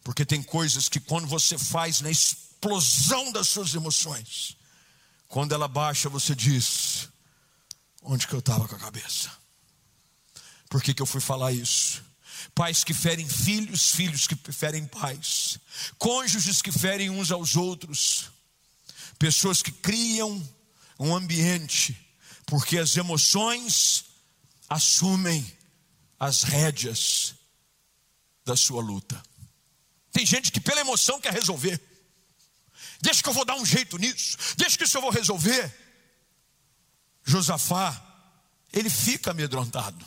Porque 0.03 0.25
tem 0.25 0.43
coisas 0.43 0.87
que 0.87 0.99
quando 0.99 1.27
você 1.27 1.57
faz 1.57 2.01
na 2.01 2.11
explosão 2.11 3.31
das 3.31 3.47
suas 3.47 3.73
emoções, 3.73 4.55
quando 5.27 5.53
ela 5.53 5.67
baixa, 5.67 6.09
você 6.09 6.35
diz: 6.35 7.09
onde 8.03 8.27
que 8.27 8.33
eu 8.33 8.39
estava 8.39 8.67
com 8.67 8.75
a 8.75 8.79
cabeça? 8.79 9.31
Por 10.69 10.81
que, 10.81 10.93
que 10.93 11.01
eu 11.01 11.05
fui 11.05 11.21
falar 11.21 11.51
isso? 11.51 12.03
Pais 12.53 12.83
que 12.83 12.93
ferem 12.93 13.27
filhos, 13.27 13.91
filhos 13.91 14.27
que 14.27 14.35
ferem 14.51 14.85
pais, 14.85 15.57
cônjuges 15.97 16.61
que 16.61 16.71
ferem 16.71 17.09
uns 17.09 17.31
aos 17.31 17.55
outros, 17.55 18.29
pessoas 19.17 19.61
que 19.61 19.71
criam 19.71 20.41
um 20.99 21.15
ambiente, 21.15 21.97
porque 22.45 22.77
as 22.77 22.95
emoções 22.95 24.05
assumem 24.69 25.45
as 26.19 26.43
rédeas 26.43 27.35
da 28.43 28.55
sua 28.55 28.81
luta. 28.81 29.21
Tem 30.11 30.25
gente 30.25 30.51
que 30.51 30.59
pela 30.59 30.81
emoção 30.81 31.19
quer 31.19 31.33
resolver. 31.33 31.79
Deixa 33.01 33.21
que 33.21 33.29
eu 33.29 33.33
vou 33.33 33.45
dar 33.45 33.55
um 33.55 33.65
jeito 33.65 33.97
nisso. 33.97 34.37
Deixa 34.57 34.77
que 34.77 34.83
isso 34.83 34.97
eu 34.97 35.01
vou 35.01 35.11
resolver. 35.11 35.73
Josafá, 37.23 38.01
ele 38.71 38.89
fica 38.89 39.31
amedrontado. 39.31 40.05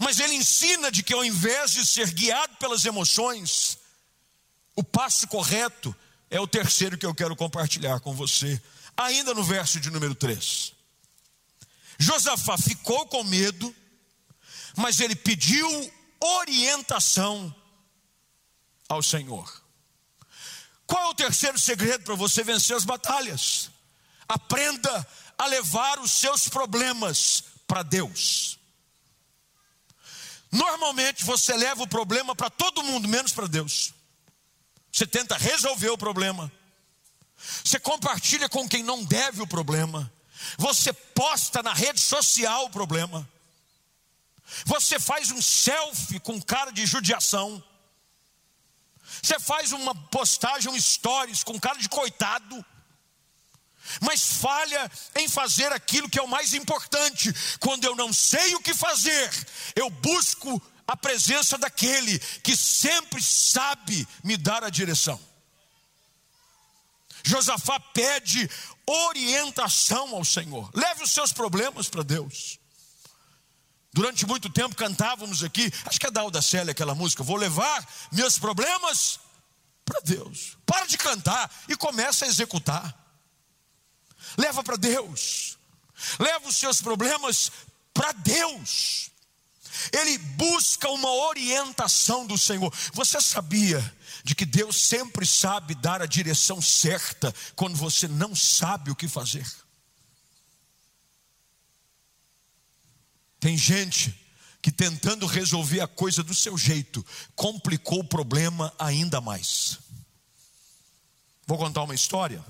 Mas 0.00 0.20
ele 0.20 0.34
ensina 0.34 0.90
de 0.90 1.02
que 1.02 1.14
ao 1.14 1.24
invés 1.24 1.72
de 1.72 1.86
ser 1.86 2.10
guiado 2.12 2.56
pelas 2.56 2.84
emoções, 2.84 3.78
o 4.74 4.82
passo 4.82 5.26
correto 5.28 5.94
é 6.30 6.40
o 6.40 6.46
terceiro 6.46 6.98
que 6.98 7.06
eu 7.06 7.14
quero 7.14 7.36
compartilhar 7.36 8.00
com 8.00 8.14
você, 8.14 8.60
ainda 8.96 9.32
no 9.34 9.44
verso 9.44 9.80
de 9.80 9.90
número 9.90 10.14
3. 10.14 10.75
Josafá 11.98 12.58
ficou 12.58 13.06
com 13.06 13.24
medo, 13.24 13.74
mas 14.76 15.00
ele 15.00 15.16
pediu 15.16 15.68
orientação 16.20 17.54
ao 18.88 19.02
Senhor. 19.02 19.64
Qual 20.86 21.02
é 21.02 21.06
o 21.08 21.14
terceiro 21.14 21.58
segredo 21.58 22.04
para 22.04 22.14
você 22.14 22.44
vencer 22.44 22.76
as 22.76 22.84
batalhas? 22.84 23.70
Aprenda 24.28 25.06
a 25.36 25.46
levar 25.46 25.98
os 25.98 26.12
seus 26.12 26.48
problemas 26.48 27.44
para 27.66 27.82
Deus. 27.82 28.58
Normalmente 30.50 31.24
você 31.24 31.54
leva 31.54 31.82
o 31.82 31.88
problema 31.88 32.34
para 32.34 32.48
todo 32.48 32.84
mundo, 32.84 33.08
menos 33.08 33.32
para 33.32 33.48
Deus. 33.48 33.92
Você 34.92 35.06
tenta 35.06 35.36
resolver 35.36 35.90
o 35.90 35.98
problema. 35.98 36.50
Você 37.64 37.78
compartilha 37.78 38.48
com 38.48 38.68
quem 38.68 38.82
não 38.82 39.04
deve 39.04 39.42
o 39.42 39.46
problema. 39.46 40.10
Você 40.58 40.92
posta 40.92 41.62
na 41.62 41.72
rede 41.72 42.00
social 42.00 42.66
o 42.66 42.70
problema. 42.70 43.28
Você 44.64 44.98
faz 45.00 45.30
um 45.30 45.42
selfie 45.42 46.20
com 46.20 46.40
cara 46.40 46.70
de 46.70 46.86
judiação. 46.86 47.62
Você 49.22 49.38
faz 49.38 49.72
uma 49.72 49.94
postagem, 49.94 50.70
um 50.70 50.80
stories 50.80 51.42
com 51.42 51.58
cara 51.58 51.78
de 51.78 51.88
coitado. 51.88 52.64
Mas 54.00 54.38
falha 54.38 54.90
em 55.14 55.28
fazer 55.28 55.72
aquilo 55.72 56.08
que 56.08 56.18
é 56.18 56.22
o 56.22 56.28
mais 56.28 56.54
importante. 56.54 57.32
Quando 57.60 57.84
eu 57.84 57.94
não 57.94 58.12
sei 58.12 58.54
o 58.54 58.60
que 58.60 58.74
fazer, 58.74 59.30
eu 59.74 59.88
busco 59.90 60.60
a 60.86 60.96
presença 60.96 61.58
daquele 61.58 62.18
que 62.18 62.56
sempre 62.56 63.22
sabe 63.22 64.06
me 64.22 64.36
dar 64.36 64.64
a 64.64 64.70
direção. 64.70 65.20
Josafá 67.24 67.80
pede 67.80 68.48
orientação 68.88 70.14
ao 70.14 70.24
Senhor. 70.24 70.70
Leve 70.74 71.02
os 71.02 71.12
seus 71.12 71.32
problemas 71.32 71.88
para 71.88 72.02
Deus. 72.02 72.58
Durante 73.92 74.26
muito 74.26 74.50
tempo 74.50 74.76
cantávamos 74.76 75.42
aqui, 75.42 75.72
acho 75.86 75.98
que 75.98 76.06
é 76.06 76.10
da 76.10 76.20
Alda 76.20 76.42
Célia 76.42 76.72
aquela 76.72 76.94
música, 76.94 77.22
vou 77.22 77.36
levar 77.36 77.86
meus 78.12 78.38
problemas 78.38 79.18
para 79.84 80.00
Deus. 80.00 80.58
Para 80.66 80.84
de 80.86 80.98
cantar 80.98 81.50
e 81.68 81.76
começa 81.76 82.24
a 82.24 82.28
executar. 82.28 82.94
Leva 84.36 84.62
para 84.62 84.76
Deus. 84.76 85.56
Leva 86.18 86.48
os 86.48 86.56
seus 86.56 86.82
problemas 86.82 87.50
para 87.94 88.12
Deus. 88.12 89.10
Ele 89.92 90.18
busca 90.18 90.88
uma 90.90 91.10
orientação 91.10 92.26
do 92.26 92.36
Senhor. 92.36 92.72
Você 92.92 93.20
sabia 93.20 93.80
de 94.26 94.34
que 94.34 94.44
Deus 94.44 94.88
sempre 94.88 95.24
sabe 95.24 95.72
dar 95.76 96.02
a 96.02 96.06
direção 96.06 96.60
certa 96.60 97.32
quando 97.54 97.76
você 97.76 98.08
não 98.08 98.34
sabe 98.34 98.90
o 98.90 98.96
que 98.96 99.06
fazer. 99.06 99.46
Tem 103.38 103.56
gente 103.56 104.12
que 104.60 104.72
tentando 104.72 105.26
resolver 105.26 105.80
a 105.80 105.86
coisa 105.86 106.24
do 106.24 106.34
seu 106.34 106.58
jeito, 106.58 107.06
complicou 107.36 108.00
o 108.00 108.08
problema 108.08 108.74
ainda 108.80 109.20
mais. 109.20 109.78
Vou 111.46 111.56
contar 111.56 111.84
uma 111.84 111.94
história. 111.94 112.44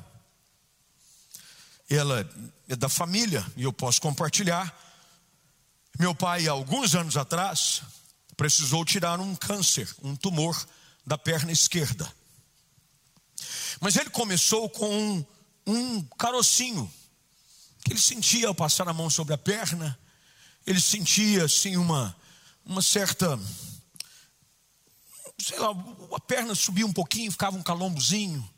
Ela 1.91 2.27
é 2.71 2.75
da 2.75 2.89
família 2.89 3.45
e 3.55 3.65
eu 3.65 3.73
posso 3.73 4.01
compartilhar. 4.01 4.75
Meu 5.99 6.15
pai, 6.15 6.49
alguns 6.49 6.95
anos 6.95 7.19
atrás, 7.19 7.83
precisou 8.35 8.83
tirar 8.83 9.21
um 9.21 9.37
câncer, 9.37 9.95
um 10.03 10.17
tumor 10.17 10.57
da 11.07 11.17
perna 11.17 11.53
esquerda. 11.53 12.13
Mas 13.81 13.97
ele 13.97 14.11
começou 14.11 14.69
com 14.69 14.91
um, 14.91 15.27
um 15.67 16.03
carocinho, 16.03 16.93
que 17.85 17.93
ele 17.93 18.01
sentia 18.01 18.49
ao 18.49 18.55
passar 18.55 18.89
a 18.89 18.93
mão 18.93 19.09
sobre 19.09 19.33
a 19.33 19.39
perna, 19.39 19.99
ele 20.67 20.81
sentia 20.81 21.45
assim 21.45 21.77
uma, 21.77 22.17
uma 22.65 22.83
certa, 22.83 23.39
sei 25.39 25.59
lá, 25.59 25.71
a 26.13 26.21
perna 26.21 26.55
subia 26.55 26.85
um 26.85 26.93
pouquinho, 26.93 27.31
ficava 27.31 27.57
um 27.57 27.63
calombozinho. 27.63 28.49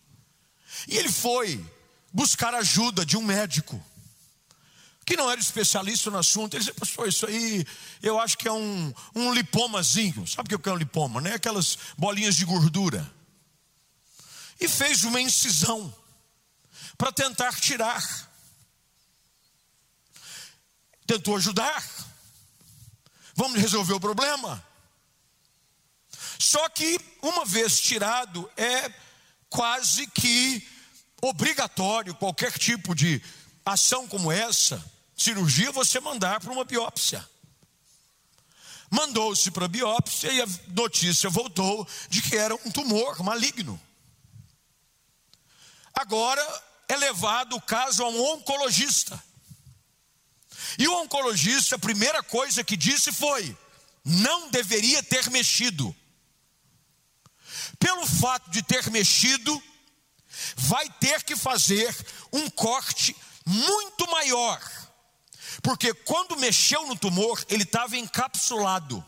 E 0.86 0.96
ele 0.96 1.12
foi 1.12 1.62
buscar 2.12 2.54
ajuda 2.54 3.04
de 3.04 3.16
um 3.16 3.22
médico, 3.22 3.82
que 5.08 5.16
não 5.16 5.30
era 5.30 5.40
especialista 5.40 6.10
no 6.10 6.18
assunto. 6.18 6.52
Ele 6.52 6.62
disse, 6.62 6.74
pastor, 6.74 7.08
isso 7.08 7.24
aí 7.24 7.64
eu 8.02 8.20
acho 8.20 8.36
que 8.36 8.46
é 8.46 8.52
um, 8.52 8.92
um 9.14 9.32
lipomazinho. 9.32 10.26
Sabe 10.26 10.54
o 10.54 10.58
que 10.58 10.68
é 10.68 10.72
um 10.72 10.76
lipoma? 10.76 11.18
Né? 11.18 11.32
Aquelas 11.32 11.78
bolinhas 11.96 12.36
de 12.36 12.44
gordura. 12.44 13.10
E 14.60 14.68
fez 14.68 15.04
uma 15.04 15.18
incisão 15.18 15.94
para 16.98 17.10
tentar 17.10 17.58
tirar. 17.58 18.04
Tentou 21.06 21.36
ajudar. 21.36 21.82
Vamos 23.34 23.58
resolver 23.58 23.94
o 23.94 24.00
problema. 24.00 24.62
Só 26.38 26.68
que, 26.68 27.00
uma 27.22 27.46
vez 27.46 27.80
tirado, 27.80 28.50
é 28.58 28.92
quase 29.48 30.06
que 30.08 30.68
obrigatório 31.22 32.14
qualquer 32.14 32.52
tipo 32.58 32.94
de 32.94 33.22
ação 33.64 34.06
como 34.06 34.30
essa, 34.30 34.97
cirurgia, 35.18 35.72
você 35.72 35.98
mandar 35.98 36.40
para 36.40 36.52
uma 36.52 36.64
biópsia. 36.64 37.28
Mandou-se 38.90 39.50
para 39.50 39.66
a 39.66 39.68
biópsia 39.68 40.32
e 40.32 40.40
a 40.40 40.46
notícia 40.68 41.28
voltou 41.28 41.86
de 42.08 42.22
que 42.22 42.36
era 42.36 42.54
um 42.54 42.70
tumor 42.70 43.22
maligno. 43.22 43.78
Agora 45.92 46.42
é 46.88 46.96
levado 46.96 47.56
o 47.56 47.60
caso 47.60 48.02
a 48.02 48.08
um 48.08 48.34
oncologista. 48.34 49.22
E 50.78 50.86
o 50.86 51.02
oncologista, 51.02 51.76
a 51.76 51.78
primeira 51.78 52.22
coisa 52.22 52.64
que 52.64 52.76
disse 52.76 53.12
foi: 53.12 53.56
não 54.04 54.48
deveria 54.50 55.02
ter 55.02 55.28
mexido. 55.30 55.94
Pelo 57.78 58.06
fato 58.06 58.50
de 58.50 58.62
ter 58.62 58.90
mexido, 58.90 59.62
vai 60.56 60.88
ter 60.98 61.22
que 61.24 61.36
fazer 61.36 61.94
um 62.32 62.48
corte 62.48 63.14
muito 63.44 64.10
maior. 64.10 64.77
Porque 65.62 65.92
quando 65.92 66.36
mexeu 66.36 66.86
no 66.86 66.96
tumor, 66.96 67.44
ele 67.48 67.64
estava 67.64 67.96
encapsulado. 67.96 69.04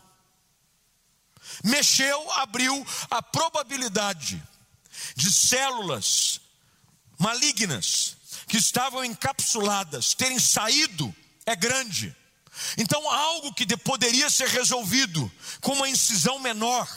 Mexeu, 1.63 2.31
abriu 2.33 2.85
a 3.09 3.21
probabilidade 3.21 4.41
de 5.15 5.31
células 5.31 6.41
malignas 7.17 8.17
que 8.47 8.57
estavam 8.57 9.03
encapsuladas 9.03 10.13
terem 10.13 10.39
saído 10.39 11.13
é 11.45 11.55
grande. 11.55 12.15
Então, 12.77 13.09
algo 13.09 13.53
que 13.53 13.65
poderia 13.77 14.29
ser 14.29 14.47
resolvido 14.49 15.31
com 15.61 15.73
uma 15.73 15.89
incisão 15.89 16.37
menor, 16.39 16.87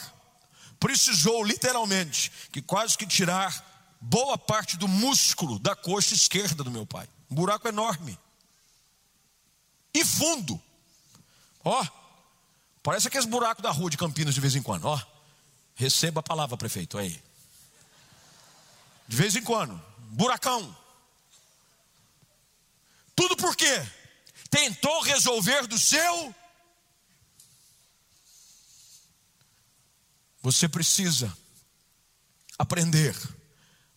precisou 0.79 1.43
literalmente 1.43 2.31
que 2.51 2.61
quase 2.61 2.97
que 2.97 3.07
tirar 3.07 3.63
boa 4.01 4.37
parte 4.37 4.77
do 4.77 4.87
músculo 4.87 5.57
da 5.59 5.75
coxa 5.75 6.13
esquerda 6.13 6.63
do 6.63 6.71
meu 6.71 6.85
pai. 6.85 7.07
Um 7.29 7.35
buraco 7.35 7.67
enorme. 7.67 8.17
E 9.95 10.03
fundo. 10.03 10.61
Ó, 11.63 11.87
parece 12.83 13.07
aqueles 13.07 13.25
buracos 13.25 13.63
da 13.63 13.71
rua 13.71 13.89
de 13.89 13.95
Campinas 13.95 14.35
de 14.35 14.41
vez 14.41 14.53
em 14.53 14.61
quando. 14.61 14.83
Ó, 14.83 15.01
receba 15.73 16.19
a 16.19 16.23
palavra, 16.23 16.57
prefeito, 16.57 16.97
aí. 16.97 17.23
De 19.07 19.15
vez 19.15 19.37
em 19.37 19.41
quando, 19.41 19.81
buracão. 20.11 20.75
Tudo 23.15 23.37
por 23.37 23.55
quê? 23.55 23.87
Tentou 24.49 25.01
resolver 25.03 25.65
do 25.65 25.79
seu. 25.79 26.35
Você 30.41 30.67
precisa 30.67 31.35
aprender 32.59 33.15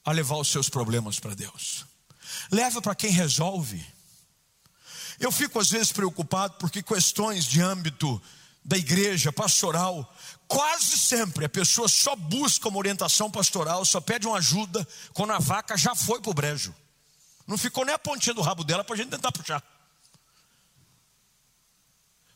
a 0.04 0.12
levar 0.12 0.36
os 0.36 0.46
seus 0.46 0.68
problemas 0.68 1.18
para 1.18 1.34
Deus. 1.34 1.84
Leva 2.52 2.80
para 2.80 2.94
quem 2.94 3.10
resolve. 3.10 3.84
Eu 5.18 5.32
fico 5.32 5.58
às 5.58 5.70
vezes 5.70 5.92
preocupado 5.92 6.54
porque 6.58 6.82
questões 6.82 7.44
de 7.44 7.60
âmbito 7.60 8.20
da 8.64 8.76
igreja 8.76 9.32
pastoral, 9.32 10.14
quase 10.46 10.98
sempre 10.98 11.46
a 11.46 11.48
pessoa 11.48 11.88
só 11.88 12.14
busca 12.14 12.68
uma 12.68 12.78
orientação 12.78 13.30
pastoral, 13.30 13.84
só 13.84 14.00
pede 14.00 14.26
uma 14.26 14.38
ajuda 14.38 14.86
quando 15.14 15.32
a 15.32 15.38
vaca 15.38 15.76
já 15.76 15.94
foi 15.94 16.20
para 16.20 16.30
o 16.30 16.34
brejo. 16.34 16.74
Não 17.46 17.56
ficou 17.56 17.84
nem 17.84 17.94
a 17.94 17.98
pontinha 17.98 18.34
do 18.34 18.42
rabo 18.42 18.62
dela 18.62 18.84
para 18.84 18.94
a 18.94 18.98
gente 18.98 19.08
tentar 19.08 19.32
puxar. 19.32 19.62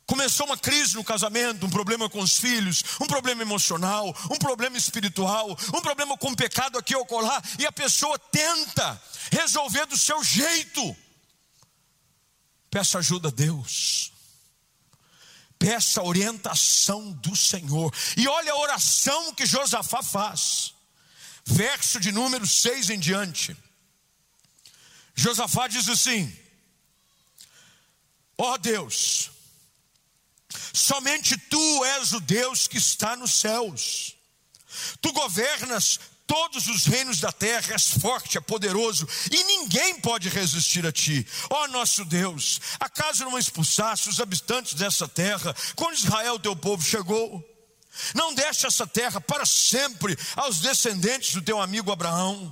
Começou 0.05 0.45
uma 0.45 0.57
crise 0.57 0.95
no 0.95 1.03
casamento, 1.03 1.65
um 1.65 1.69
problema 1.69 2.09
com 2.09 2.19
os 2.19 2.37
filhos, 2.37 2.83
um 2.99 3.07
problema 3.07 3.41
emocional, 3.41 4.13
um 4.29 4.37
problema 4.37 4.77
espiritual, 4.77 5.57
um 5.73 5.81
problema 5.81 6.17
com 6.17 6.35
pecado 6.35 6.77
aqui 6.77 6.95
ou 6.95 7.05
colar, 7.05 7.41
e 7.57 7.65
a 7.65 7.71
pessoa 7.71 8.19
tenta 8.19 9.01
resolver 9.31 9.85
do 9.85 9.97
seu 9.97 10.21
jeito. 10.23 10.95
Peça 12.73 12.97
ajuda 12.97 13.27
a 13.27 13.31
Deus. 13.31 14.11
Peça 15.59 16.01
a 16.01 16.03
orientação 16.03 17.11
do 17.11 17.35
Senhor. 17.35 17.93
E 18.17 18.27
olha 18.27 18.51
a 18.51 18.57
oração 18.57 19.35
que 19.35 19.45
Josafá 19.45 20.01
faz. 20.01 20.73
Verso 21.45 21.99
de 21.99 22.11
número 22.11 22.47
6 22.47 22.89
em 22.89 22.99
diante. 22.99 23.55
Josafá 25.13 25.67
diz 25.67 25.87
assim: 25.87 26.35
Ó 28.39 28.53
oh 28.53 28.57
Deus, 28.57 29.29
Somente 30.73 31.37
tu 31.37 31.85
és 31.85 32.13
o 32.13 32.19
Deus 32.19 32.67
que 32.67 32.77
está 32.77 33.15
nos 33.15 33.33
céus. 33.33 34.15
Tu 34.99 35.13
governas 35.13 35.99
todos 36.33 36.67
os 36.67 36.85
reinos 36.87 37.19
da 37.19 37.31
terra, 37.31 37.73
és 37.73 37.89
forte, 37.89 38.39
é 38.39 38.41
poderoso, 38.41 39.07
e 39.31 39.43
ninguém 39.43 39.99
pode 39.99 40.29
resistir 40.29 40.83
a 40.83 40.91
ti. 40.91 41.27
Ó 41.47 41.67
nosso 41.67 42.03
Deus, 42.03 42.59
acaso 42.79 43.23
não 43.23 43.37
expulsaste 43.37 44.09
os 44.09 44.19
habitantes 44.19 44.73
dessa 44.73 45.07
terra 45.07 45.55
quando 45.75 45.93
Israel, 45.95 46.39
teu 46.39 46.55
povo, 46.55 46.83
chegou? 46.83 47.47
Não 48.15 48.33
deste 48.33 48.65
essa 48.65 48.87
terra 48.87 49.21
para 49.21 49.45
sempre 49.45 50.17
aos 50.35 50.59
descendentes 50.59 51.35
do 51.35 51.41
teu 51.43 51.61
amigo 51.61 51.91
Abraão? 51.91 52.51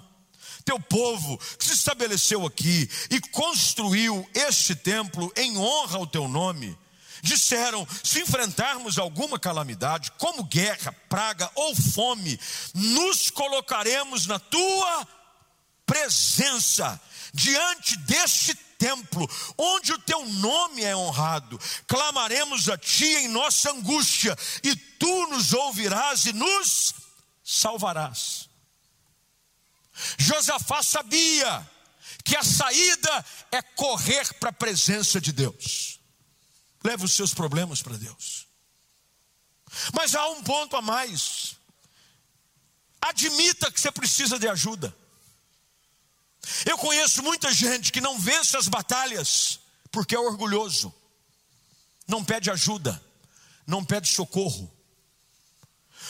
Teu 0.64 0.80
povo 0.80 1.40
que 1.58 1.66
se 1.66 1.74
estabeleceu 1.74 2.46
aqui 2.46 2.88
e 3.10 3.20
construiu 3.32 4.30
este 4.36 4.76
templo 4.76 5.34
em 5.36 5.58
honra 5.58 5.98
ao 5.98 6.06
teu 6.06 6.28
nome 6.28 6.78
disseram: 7.22 7.88
se 8.04 8.22
enfrentarmos 8.22 8.98
alguma 8.98 9.40
calamidade, 9.40 10.12
como 10.18 10.44
guerra, 10.44 10.92
praga 11.08 11.50
ou 11.56 11.76
fome, 11.76 12.40
nos 12.74 13.30
colocaremos 13.30 14.26
na 14.26 14.40
tua 14.40 15.08
presença, 15.86 17.00
diante 17.34 17.98
deste 18.00 18.56
templo, 18.82 19.30
onde 19.58 19.94
o 19.94 20.00
teu 20.00 20.26
nome 20.26 20.84
é 20.84 20.96
honrado, 20.96 21.60
clamaremos 21.88 22.68
a 22.70 22.78
ti 22.78 23.06
em 23.06 23.28
nossa 23.28 23.72
angústia, 23.72 24.36
e 24.64 24.76
tu 24.76 25.28
nos 25.28 25.54
ouvirás 25.54 26.26
e 26.26 26.34
nos 26.34 26.96
salvarás. 27.44 28.50
Josafá 30.18 30.82
sabia 30.82 31.70
que 32.24 32.36
a 32.36 32.44
saída 32.44 33.26
é 33.52 33.62
correr 33.62 34.34
para 34.36 34.50
a 34.50 34.54
presença 34.54 35.20
de 35.20 35.32
Deus. 35.32 36.01
Leve 36.84 37.06
os 37.06 37.14
seus 37.14 37.34
problemas 37.34 37.82
para 37.82 37.98
Deus. 37.98 38.48
Mas 39.94 40.16
há 40.16 40.28
um 40.30 40.44
ponto 40.44 40.76
a 40.76 40.82
mais. 40.82 41.56
Admita 43.02 43.72
que 43.72 43.80
você 43.80 43.92
precisa 43.92 44.38
de 44.38 44.48
ajuda. 44.48 44.96
Eu 46.66 46.78
conheço 46.78 47.24
muita 47.24 47.54
gente 47.54 47.92
que 47.92 48.02
não 48.02 48.20
vence 48.20 48.58
as 48.58 48.68
batalhas 48.68 49.60
porque 49.92 50.16
é 50.16 50.20
orgulhoso, 50.20 50.94
não 52.08 52.24
pede 52.24 52.50
ajuda, 52.50 53.02
não 53.68 53.84
pede 53.84 54.08
socorro. 54.08 54.72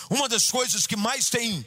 Uma 0.09 0.29
das 0.29 0.49
coisas 0.49 0.87
que 0.87 0.95
mais 0.95 1.29
tem 1.29 1.65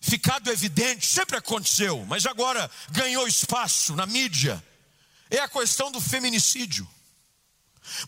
ficado 0.00 0.50
evidente, 0.50 1.06
sempre 1.06 1.36
aconteceu, 1.36 2.04
mas 2.06 2.26
agora 2.26 2.70
ganhou 2.90 3.26
espaço 3.26 3.94
na 3.94 4.06
mídia, 4.06 4.62
é 5.28 5.38
a 5.38 5.48
questão 5.48 5.90
do 5.90 6.00
feminicídio. 6.00 6.88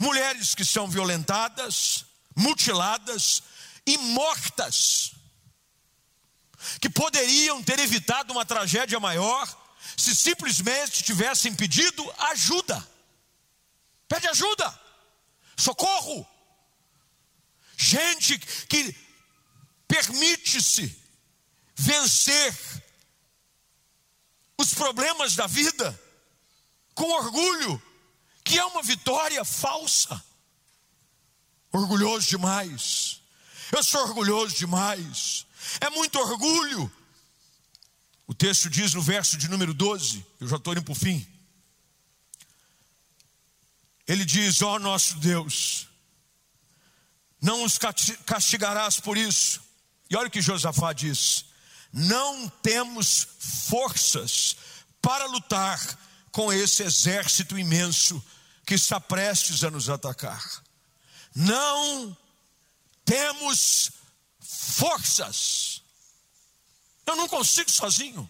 Mulheres 0.01 0.55
que 0.55 0.65
são 0.65 0.89
violentadas, 0.89 2.05
mutiladas 2.37 3.43
e 3.87 3.97
mortas, 3.99 5.13
que 6.81 6.89
poderiam 6.89 7.63
ter 7.63 7.79
evitado 7.79 8.33
uma 8.33 8.45
tragédia 8.45 8.99
maior 9.01 9.47
se 9.97 10.15
simplesmente 10.15 11.03
tivessem 11.03 11.55
pedido 11.55 12.15
ajuda. 12.31 12.89
Pede 14.09 14.29
ajuda, 14.29 14.81
socorro. 15.57 16.27
Gente 17.77 18.39
que 18.39 18.95
permite-se 19.89 20.97
vencer 21.75 22.55
os 24.59 24.73
problemas 24.75 25.35
da 25.35 25.47
vida 25.47 25.99
com 26.95 27.11
orgulho, 27.11 27.83
que 28.45 28.59
é 28.59 28.65
uma 28.65 28.83
vitória 28.83 29.45
falsa. 29.45 30.23
Orgulhoso 31.73 32.29
demais. 32.29 33.21
Eu 33.71 33.83
sou 33.83 34.03
orgulhoso 34.03 34.57
demais. 34.57 35.47
É 35.81 35.89
muito 35.91 36.19
orgulho. 36.19 36.91
O 38.27 38.35
texto 38.35 38.69
diz 38.69 38.95
no 38.95 39.03
verso 39.03 39.37
de 39.37 39.49
número 39.49 39.75
12, 39.75 40.25
eu 40.41 40.49
já 40.49 40.57
estou 40.57 40.73
indo 40.73 40.83
para 40.83 40.93
o 40.93 40.95
fim. 40.97 41.27
Ele 44.07 44.25
diz: 44.25 44.61
Ó 44.63 44.75
oh, 44.75 44.79
nosso 44.79 45.17
Deus, 45.19 45.87
não 47.41 47.65
os 47.65 47.79
castigarás 48.27 49.01
por 49.01 49.17
isso. 49.17 49.61
E 50.11 50.17
olha 50.17 50.29
o 50.29 50.31
que 50.31 50.43
Josafá 50.43 50.93
diz: 50.93 51.47
Não 51.93 52.49
temos 52.49 53.27
forças 53.69 54.57
para 55.01 55.27
lutar 55.27 55.81
com 56.33 56.51
esse 56.51 56.83
exército 56.83 57.59
imenso 57.59 58.25
que 58.67 58.75
está 58.75 58.99
prestes 58.99 59.63
a 59.63 59.71
nos 59.71 59.91
atacar. 59.91 60.43
Não 61.35 62.17
temos 63.05 63.93
forças. 64.41 65.83
Eu 67.07 67.17
não 67.17 67.29
consigo 67.29 67.71
sozinho. 67.71 68.29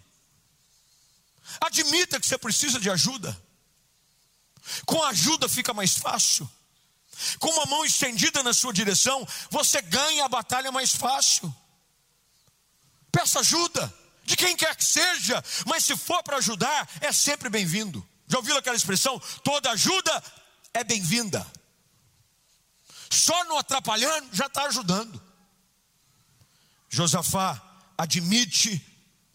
Admita 1.60 2.18
que 2.18 2.26
você 2.26 2.36
precisa 2.36 2.80
de 2.80 2.90
ajuda. 2.90 3.40
Com 4.84 5.02
ajuda 5.04 5.48
fica 5.48 5.72
mais 5.72 5.96
fácil. 5.96 6.50
Com 7.38 7.50
uma 7.50 7.66
mão 7.66 7.84
estendida 7.84 8.42
na 8.42 8.52
sua 8.52 8.72
direção, 8.72 9.26
você 9.50 9.80
ganha 9.82 10.24
a 10.24 10.28
batalha 10.28 10.72
mais 10.72 10.92
fácil. 10.92 11.54
Peça 13.12 13.40
ajuda 13.40 14.01
de 14.24 14.36
quem 14.36 14.56
quer 14.56 14.74
que 14.76 14.84
seja, 14.84 15.42
mas 15.66 15.84
se 15.84 15.96
for 15.96 16.22
para 16.22 16.36
ajudar, 16.38 16.88
é 17.00 17.12
sempre 17.12 17.48
bem-vindo. 17.48 18.06
Já 18.26 18.38
ouviu 18.38 18.56
aquela 18.56 18.76
expressão? 18.76 19.18
Toda 19.44 19.70
ajuda 19.70 20.24
é 20.72 20.84
bem-vinda. 20.84 21.46
Só 23.10 23.44
não 23.44 23.58
atrapalhando 23.58 24.28
já 24.32 24.46
está 24.46 24.64
ajudando. 24.64 25.22
Josafá 26.88 27.60
admite 27.96 28.80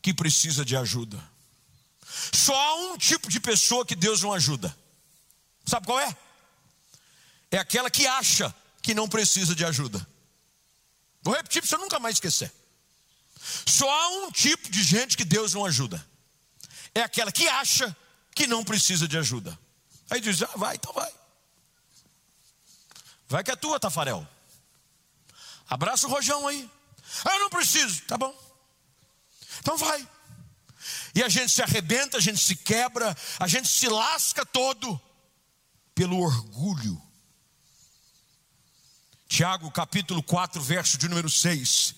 que 0.01 0.13
precisa 0.13 0.63
de 0.63 0.75
ajuda. 0.75 1.21
Só 2.33 2.55
há 2.55 2.75
um 2.75 2.97
tipo 2.97 3.29
de 3.29 3.39
pessoa 3.39 3.85
que 3.85 3.95
Deus 3.95 4.21
não 4.21 4.33
ajuda. 4.33 4.75
Sabe 5.65 5.85
qual 5.85 5.99
é? 5.99 6.17
É 7.51 7.57
aquela 7.57 7.89
que 7.89 8.07
acha 8.07 8.53
que 8.81 8.93
não 8.93 9.07
precisa 9.07 9.53
de 9.53 9.65
ajuda. 9.65 10.05
Vou 11.21 11.35
repetir 11.35 11.61
para 11.61 11.69
você 11.69 11.77
nunca 11.77 11.99
mais 11.99 12.15
esquecer. 12.15 12.51
Só 13.67 13.89
há 13.89 14.07
um 14.09 14.31
tipo 14.31 14.69
de 14.71 14.81
gente 14.81 15.17
que 15.17 15.25
Deus 15.25 15.53
não 15.53 15.65
ajuda. 15.65 16.03
É 16.95 17.01
aquela 17.01 17.31
que 17.31 17.47
acha 17.47 17.95
que 18.33 18.47
não 18.47 18.63
precisa 18.63 19.07
de 19.07 19.17
ajuda. 19.17 19.57
Aí 20.09 20.21
diz: 20.21 20.41
ah, 20.41 20.49
vai, 20.55 20.75
então 20.75 20.93
vai. 20.93 21.11
Vai 23.27 23.43
que 23.43 23.51
é 23.51 23.55
tua, 23.55 23.79
Tafarel. 23.79 24.25
Abraça 25.69 26.07
o 26.07 26.09
rojão 26.09 26.47
aí. 26.47 26.69
Ah, 27.25 27.33
eu 27.33 27.39
não 27.39 27.49
preciso. 27.49 28.03
Tá 28.03 28.17
bom. 28.17 28.33
Então 29.59 29.75
vai. 29.77 30.07
E 31.13 31.21
a 31.21 31.27
gente 31.27 31.51
se 31.51 31.61
arrebenta, 31.61 32.17
a 32.17 32.21
gente 32.21 32.39
se 32.39 32.55
quebra, 32.55 33.15
a 33.37 33.47
gente 33.47 33.67
se 33.67 33.89
lasca 33.89 34.45
todo 34.45 34.99
pelo 35.93 36.19
orgulho. 36.21 37.01
Tiago 39.27 39.69
capítulo 39.71 40.23
4, 40.23 40.61
verso 40.61 40.97
de 40.97 41.09
número 41.09 41.29
6, 41.29 41.95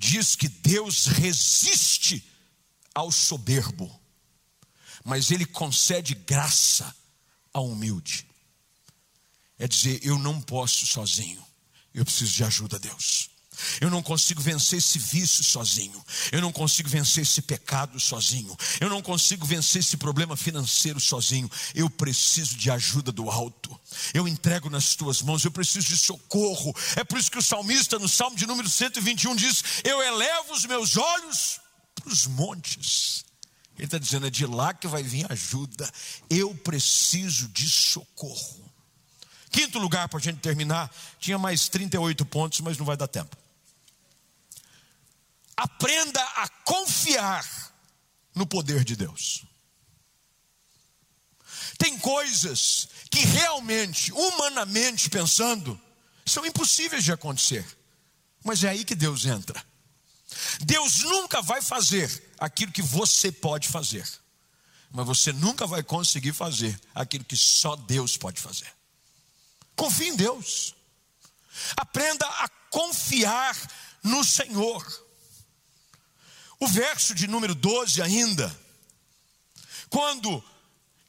diz 0.00 0.34
que 0.34 0.48
Deus 0.48 1.04
resiste 1.04 2.24
ao 2.94 3.12
soberbo, 3.12 4.00
mas 5.04 5.30
ele 5.30 5.44
concede 5.44 6.14
graça 6.14 6.96
ao 7.52 7.68
humilde. 7.68 8.26
É 9.58 9.68
dizer, 9.68 10.00
eu 10.02 10.18
não 10.18 10.40
posso 10.40 10.86
sozinho, 10.86 11.46
eu 11.92 12.02
preciso 12.02 12.32
de 12.32 12.44
ajuda, 12.44 12.78
Deus. 12.78 13.28
Eu 13.80 13.90
não 13.90 14.02
consigo 14.02 14.40
vencer 14.40 14.78
esse 14.78 14.98
vício 14.98 15.44
sozinho. 15.44 16.04
Eu 16.32 16.40
não 16.40 16.52
consigo 16.52 16.88
vencer 16.88 17.22
esse 17.22 17.42
pecado 17.42 17.98
sozinho. 17.98 18.56
Eu 18.80 18.88
não 18.88 19.02
consigo 19.02 19.46
vencer 19.46 19.80
esse 19.80 19.96
problema 19.96 20.36
financeiro 20.36 21.00
sozinho. 21.00 21.50
Eu 21.74 21.88
preciso 21.88 22.56
de 22.56 22.70
ajuda 22.70 23.12
do 23.12 23.30
alto. 23.30 23.78
Eu 24.14 24.28
entrego 24.28 24.70
nas 24.70 24.94
tuas 24.94 25.22
mãos. 25.22 25.44
Eu 25.44 25.50
preciso 25.50 25.88
de 25.88 25.98
socorro. 25.98 26.74
É 26.96 27.04
por 27.04 27.18
isso 27.18 27.30
que 27.30 27.38
o 27.38 27.42
salmista, 27.42 27.98
no 27.98 28.08
salmo 28.08 28.36
de 28.36 28.46
número 28.46 28.68
121, 28.68 29.36
diz: 29.36 29.62
Eu 29.84 30.02
elevo 30.02 30.52
os 30.52 30.64
meus 30.64 30.96
olhos 30.96 31.60
para 31.94 32.12
os 32.12 32.26
montes. 32.26 33.24
Ele 33.76 33.86
está 33.86 33.98
dizendo: 33.98 34.26
é 34.26 34.30
de 34.30 34.46
lá 34.46 34.74
que 34.74 34.86
vai 34.86 35.02
vir 35.02 35.30
ajuda. 35.30 35.90
Eu 36.28 36.54
preciso 36.54 37.48
de 37.48 37.68
socorro. 37.68 38.70
Quinto 39.50 39.78
lugar, 39.78 40.08
para 40.08 40.18
a 40.18 40.22
gente 40.22 40.38
terminar, 40.38 40.94
tinha 41.18 41.38
mais 41.38 41.68
38 41.68 42.24
pontos, 42.26 42.60
mas 42.60 42.78
não 42.78 42.86
vai 42.86 42.96
dar 42.96 43.08
tempo. 43.08 43.36
Aprenda 45.60 46.22
a 46.36 46.48
confiar 46.64 47.44
no 48.34 48.46
poder 48.46 48.82
de 48.82 48.96
Deus. 48.96 49.44
Tem 51.76 51.98
coisas 51.98 52.88
que 53.10 53.20
realmente, 53.20 54.10
humanamente 54.10 55.10
pensando, 55.10 55.78
são 56.24 56.46
impossíveis 56.46 57.04
de 57.04 57.12
acontecer. 57.12 57.66
Mas 58.42 58.64
é 58.64 58.70
aí 58.70 58.86
que 58.86 58.94
Deus 58.94 59.26
entra. 59.26 59.62
Deus 60.62 61.00
nunca 61.00 61.42
vai 61.42 61.60
fazer 61.60 62.32
aquilo 62.38 62.72
que 62.72 62.80
você 62.80 63.30
pode 63.30 63.68
fazer. 63.68 64.08
Mas 64.90 65.06
você 65.06 65.30
nunca 65.30 65.66
vai 65.66 65.82
conseguir 65.82 66.32
fazer 66.32 66.80
aquilo 66.94 67.24
que 67.26 67.36
só 67.36 67.76
Deus 67.76 68.16
pode 68.16 68.40
fazer. 68.40 68.72
Confie 69.76 70.08
em 70.08 70.16
Deus. 70.16 70.74
Aprenda 71.76 72.24
a 72.24 72.48
confiar 72.70 73.54
no 74.02 74.24
Senhor. 74.24 75.09
O 76.60 76.68
verso 76.68 77.14
de 77.14 77.26
número 77.26 77.54
12 77.54 78.02
ainda, 78.02 78.54
quando 79.88 80.44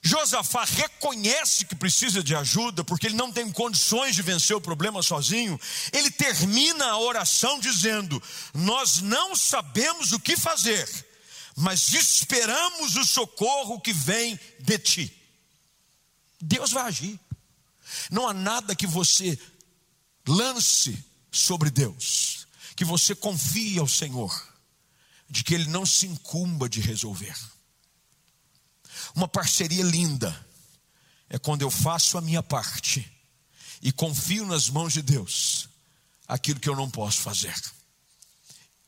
Josafá 0.02 0.64
reconhece 0.64 1.66
que 1.66 1.76
precisa 1.76 2.24
de 2.24 2.36
ajuda, 2.36 2.84
porque 2.84 3.06
ele 3.06 3.16
não 3.16 3.32
tem 3.32 3.52
condições 3.52 4.16
de 4.16 4.24
vencer 4.24 4.56
o 4.56 4.62
problema 4.62 5.04
sozinho, 5.04 5.60
ele 5.94 6.10
termina 6.10 6.86
a 6.86 6.98
oração 6.98 7.60
dizendo: 7.60 8.22
Nós 8.54 9.02
não 9.02 9.36
sabemos 9.36 10.12
o 10.12 10.20
que 10.20 10.36
fazer, 10.36 10.90
mas 11.56 11.94
esperamos 11.94 12.96
o 12.96 13.06
socorro 13.06 13.80
que 13.80 13.94
vem 13.94 14.40
de 14.60 14.80
ti. 14.80 15.18
Deus 16.42 16.72
vai 16.72 16.86
agir. 16.86 17.20
Não 18.10 18.28
há 18.28 18.34
nada 18.34 18.76
que 18.76 18.88
você 18.88 19.38
lance 20.28 20.98
sobre 21.32 21.70
Deus, 21.70 22.48
que 22.76 22.86
você 22.86 23.14
confie 23.14 23.78
ao 23.78 23.88
Senhor, 23.88 24.51
de 25.32 25.46
que 25.46 25.54
Ele 25.54 25.70
não 25.70 25.86
se 25.86 26.06
incumba 26.06 26.68
de 26.68 26.82
resolver. 26.82 27.34
Uma 29.16 29.30
parceria 29.30 29.82
linda 29.82 30.46
é 31.30 31.40
quando 31.40 31.62
eu 31.62 31.72
faço 31.72 32.18
a 32.18 32.22
minha 32.22 32.44
parte 32.44 33.10
e 33.82 33.94
confio 33.94 34.46
nas 34.46 34.70
mãos 34.70 34.92
de 34.92 35.02
Deus 35.02 35.70
aquilo 36.28 36.60
que 36.60 36.68
eu 36.68 36.76
não 36.76 36.90
posso 36.90 37.22
fazer. 37.22 37.56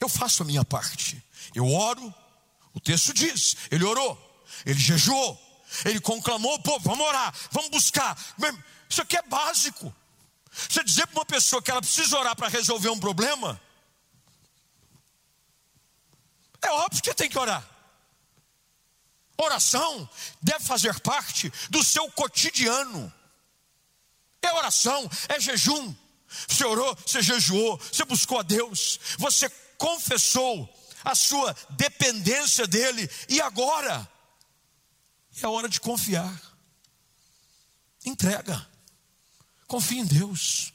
Eu 0.02 0.10
faço 0.10 0.44
a 0.44 0.46
minha 0.46 0.66
parte, 0.66 1.24
eu 1.56 1.66
oro, 1.72 2.14
o 2.74 2.80
texto 2.82 3.14
diz, 3.14 3.56
ele 3.72 3.86
orou, 3.86 4.46
ele 4.66 4.78
jejuou, 4.78 5.40
ele 5.86 6.02
conclamou 6.02 6.60
povo, 6.60 6.84
vamos 6.84 7.08
orar, 7.08 7.34
vamos 7.52 7.70
buscar. 7.70 8.18
Isso 8.90 9.02
aqui 9.02 9.16
é 9.16 9.24
básico. 9.24 9.96
Você 10.52 10.84
dizer 10.84 11.08
para 11.08 11.20
uma 11.20 11.26
pessoa 11.26 11.62
que 11.62 11.72
ela 11.72 11.82
precisa 11.82 12.20
orar 12.20 12.36
para 12.36 12.50
resolver 12.50 12.90
um 12.90 13.00
problema, 13.00 13.60
é 16.64 16.72
óbvio 16.72 17.02
que 17.02 17.14
tem 17.14 17.30
que 17.30 17.38
orar. 17.38 17.68
Oração 19.38 20.10
deve 20.42 20.64
fazer 20.64 21.00
parte 21.00 21.52
do 21.70 21.84
seu 21.84 22.10
cotidiano. 22.12 23.12
É 24.42 24.52
oração, 24.54 25.10
é 25.30 25.40
jejum. 25.40 25.96
Você 26.48 26.66
orou, 26.66 26.96
você 26.96 27.22
jejuou, 27.22 27.78
você 27.78 28.04
buscou 28.06 28.40
a 28.40 28.44
Deus, 28.44 29.00
você 29.18 29.50
confessou 29.78 30.68
a 31.04 31.14
sua 31.16 31.56
dependência 31.72 32.66
dEle, 32.66 33.10
e 33.28 33.42
agora 33.42 34.10
é 35.42 35.48
hora 35.48 35.68
de 35.68 35.80
confiar. 35.80 36.42
Entrega. 38.06 38.68
Confie 39.68 40.00
em 40.00 40.06
Deus. 40.06 40.74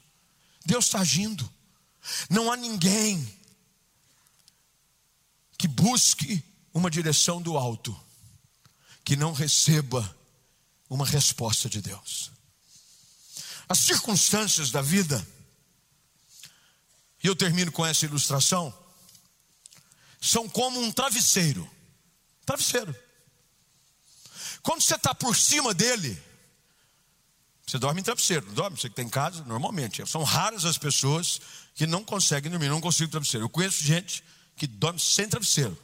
Deus 0.65 0.87
está 0.87 1.01
agindo. 1.01 1.51
Não 2.29 2.51
há 2.51 2.57
ninguém 2.57 3.38
que 5.59 5.67
busque 5.67 6.43
uma 6.73 6.89
direção 6.89 7.43
do 7.43 7.59
alto 7.59 7.99
que 9.05 9.17
não 9.17 9.33
receba 9.33 10.17
uma 10.89 11.05
resposta 11.05 11.69
de 11.69 11.83
Deus. 11.83 12.31
As 13.69 13.79
circunstâncias 13.79 14.71
da 14.71 14.81
vida, 14.81 15.27
e 17.23 17.27
eu 17.27 17.35
termino 17.35 17.73
com 17.73 17.85
essa 17.85 18.07
ilustração, 18.07 18.73
são 20.21 20.49
como 20.49 20.81
um 20.81 20.93
travesseiro. 20.93 21.69
Travesseiro. 22.47 22.95
Quando 24.63 24.83
você 24.83 24.95
está 24.95 25.15
por 25.15 25.37
cima 25.37 25.75
dele, 25.75 26.21
você 27.67 27.79
dorme 27.79 28.01
em 28.01 28.05
travesseiro, 28.05 28.47
não 28.47 28.55
dorme? 28.55 28.79
Você 28.79 28.89
que 28.89 28.97
tem 28.97 29.09
casa, 29.09 29.45
normalmente. 29.45 30.07
São 30.07 30.23
raras 30.23 30.65
as 30.65 30.79
pessoas 30.79 31.41
que 31.75 31.87
não 31.87 32.05
conseguem 32.05 32.51
dormir, 32.51 32.69
não 32.69 32.81
conseguem 32.81 33.11
travesseiro. 33.11 33.45
Eu 33.45 33.51
conheço 33.51 33.83
gente 33.83 34.25
que 34.59 34.67
dorme 34.67 35.01
sem 35.01 35.29
travesseiro. 35.29 35.79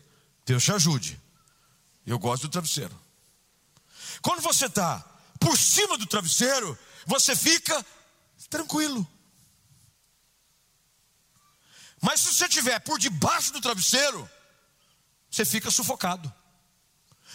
Deus 0.45 0.62
te 0.62 0.72
ajude. 0.72 1.20
Eu 2.07 2.18
gosto 2.18 2.43
do 2.43 2.51
travesseiro. 2.51 2.99
Quando 4.20 4.43
você 4.43 4.66
está 4.66 4.99
por 5.39 5.57
cima 5.57 5.97
do 5.97 6.07
travesseiro, 6.07 6.79
você 7.07 7.35
fica 7.35 7.85
tranquilo. 8.51 9.07
Mas 12.01 12.20
se 12.20 12.35
você 12.35 12.47
estiver 12.47 12.79
por 12.81 12.99
debaixo 12.99 13.53
do 13.53 13.61
travesseiro, 13.61 14.29
você 15.31 15.45
fica 15.45 15.70
sufocado. 15.70 16.33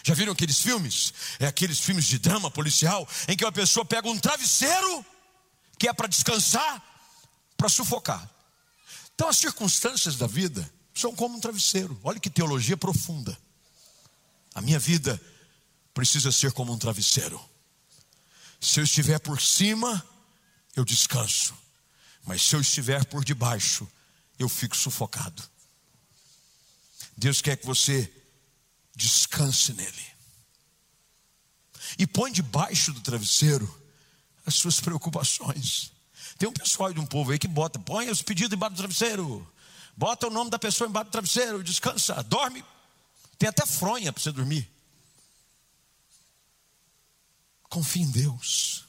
Já 0.04 0.14
viram 0.14 0.32
aqueles 0.32 0.60
filmes? 0.60 1.12
É 1.38 1.46
aqueles 1.46 1.80
filmes 1.80 2.06
de 2.06 2.18
drama 2.18 2.50
policial 2.50 3.08
em 3.28 3.36
que 3.36 3.44
uma 3.44 3.52
pessoa 3.52 3.84
pega 3.84 4.08
um 4.08 4.18
travesseiro 4.18 5.04
que 5.78 5.88
é 5.88 5.92
para 5.92 6.06
descansar, 6.06 6.82
para 7.56 7.68
sufocar. 7.68 8.28
Então 9.14 9.28
as 9.28 9.36
circunstâncias 9.36 10.16
da 10.16 10.26
vida 10.26 10.70
são 11.00 11.14
como 11.14 11.36
um 11.36 11.40
travesseiro. 11.40 11.98
Olha 12.02 12.20
que 12.20 12.30
teologia 12.30 12.76
profunda. 12.76 13.36
A 14.54 14.60
minha 14.60 14.78
vida 14.78 15.20
precisa 15.94 16.30
ser 16.30 16.52
como 16.52 16.72
um 16.72 16.78
travesseiro. 16.78 17.40
Se 18.60 18.80
eu 18.80 18.84
estiver 18.84 19.18
por 19.18 19.40
cima, 19.40 20.04
eu 20.76 20.84
descanso. 20.84 21.54
Mas 22.24 22.42
se 22.42 22.54
eu 22.54 22.60
estiver 22.60 23.04
por 23.06 23.24
debaixo, 23.24 23.88
eu 24.38 24.48
fico 24.48 24.76
sufocado. 24.76 25.42
Deus 27.16 27.40
quer 27.40 27.56
que 27.56 27.66
você 27.66 28.12
descanse 28.94 29.72
nele. 29.72 30.06
E 31.98 32.06
põe 32.06 32.30
debaixo 32.30 32.92
do 32.92 33.00
travesseiro 33.00 33.68
as 34.44 34.54
suas 34.54 34.80
preocupações. 34.80 35.92
Tem 36.38 36.48
um 36.48 36.52
pessoal 36.52 36.92
de 36.92 37.00
um 37.00 37.06
povo 37.06 37.32
aí 37.32 37.38
que 37.38 37.48
bota, 37.48 37.78
põe 37.78 38.08
os 38.10 38.22
pedidos 38.22 38.54
embaixo 38.54 38.74
do 38.74 38.78
travesseiro, 38.78 39.46
bota 39.96 40.26
o 40.26 40.30
nome 40.30 40.50
da 40.50 40.58
pessoa 40.58 40.88
embaixo 40.88 41.08
do 41.08 41.12
travesseiro, 41.12 41.62
descansa, 41.62 42.22
dorme. 42.22 42.64
Tem 43.38 43.48
até 43.48 43.64
fronha 43.64 44.12
para 44.12 44.22
você 44.22 44.32
dormir. 44.32 44.70
Confie 47.68 48.02
em 48.02 48.10
Deus. 48.10 48.84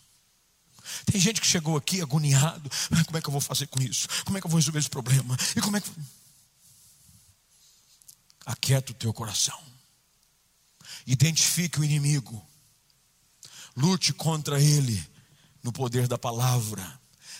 Tem 1.05 1.19
gente 1.19 1.39
que 1.39 1.47
chegou 1.47 1.77
aqui 1.77 2.01
agoniado. 2.01 2.69
Ah, 2.91 3.03
como 3.05 3.17
é 3.17 3.21
que 3.21 3.27
eu 3.27 3.31
vou 3.31 3.41
fazer 3.41 3.67
com 3.67 3.81
isso? 3.81 4.07
Como 4.25 4.37
é 4.37 4.41
que 4.41 4.47
eu 4.47 4.51
vou 4.51 4.59
resolver 4.59 4.79
esse 4.79 4.89
problema? 4.89 5.37
E 5.55 5.61
como 5.61 5.77
é 5.77 5.81
que. 5.81 5.89
Aquieta 8.45 8.91
o 8.91 8.95
teu 8.95 9.13
coração. 9.13 9.59
Identifique 11.05 11.79
o 11.79 11.83
inimigo. 11.83 12.45
Lute 13.75 14.11
contra 14.13 14.59
ele 14.61 15.09
no 15.63 15.71
poder 15.71 16.07
da 16.07 16.17
palavra, 16.17 16.99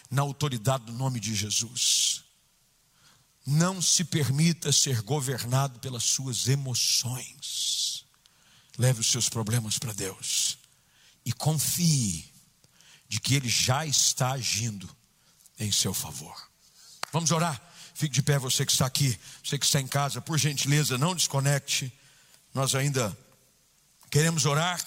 na 0.10 0.22
autoridade 0.22 0.86
do 0.86 0.94
nome 0.94 1.20
de 1.20 1.36
Jesus. 1.36 2.24
Não 3.46 3.82
se 3.82 4.04
permita 4.04 4.72
ser 4.72 5.02
governado 5.02 5.80
pelas 5.80 6.04
suas 6.04 6.48
emoções. 6.48 8.06
Leve 8.78 9.02
os 9.02 9.12
seus 9.12 9.28
problemas 9.30 9.78
para 9.78 9.94
Deus 9.94 10.58
e 11.26 11.34
confie 11.34 12.32
de 13.08 13.20
que 13.20 13.36
Ele 13.36 13.50
já 13.50 13.86
está 13.86 14.32
agindo 14.32 14.90
em 15.60 15.72
seu 15.72 15.94
favor. 15.94 16.36
Vamos 17.12 17.32
orar. 17.32 17.62
Fique 17.94 18.16
de 18.16 18.24
pé, 18.24 18.40
você 18.40 18.66
que 18.66 18.72
está 18.72 18.86
aqui, 18.86 19.20
você 19.44 19.60
que 19.60 19.66
está 19.66 19.80
em 19.80 19.88
casa, 19.88 20.22
por 20.22 20.38
gentileza, 20.38 20.98
não 20.98 21.14
desconecte. 21.14 21.92
Nós 22.54 22.74
ainda 22.74 23.16
queremos 24.10 24.46
orar, 24.46 24.84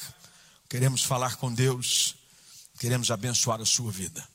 queremos 0.69 1.05
falar 1.05 1.37
com 1.37 1.53
Deus, 1.53 2.17
queremos 2.79 3.11
abençoar 3.11 3.61
a 3.61 3.67
sua 3.67 3.93
vida. 3.93 4.27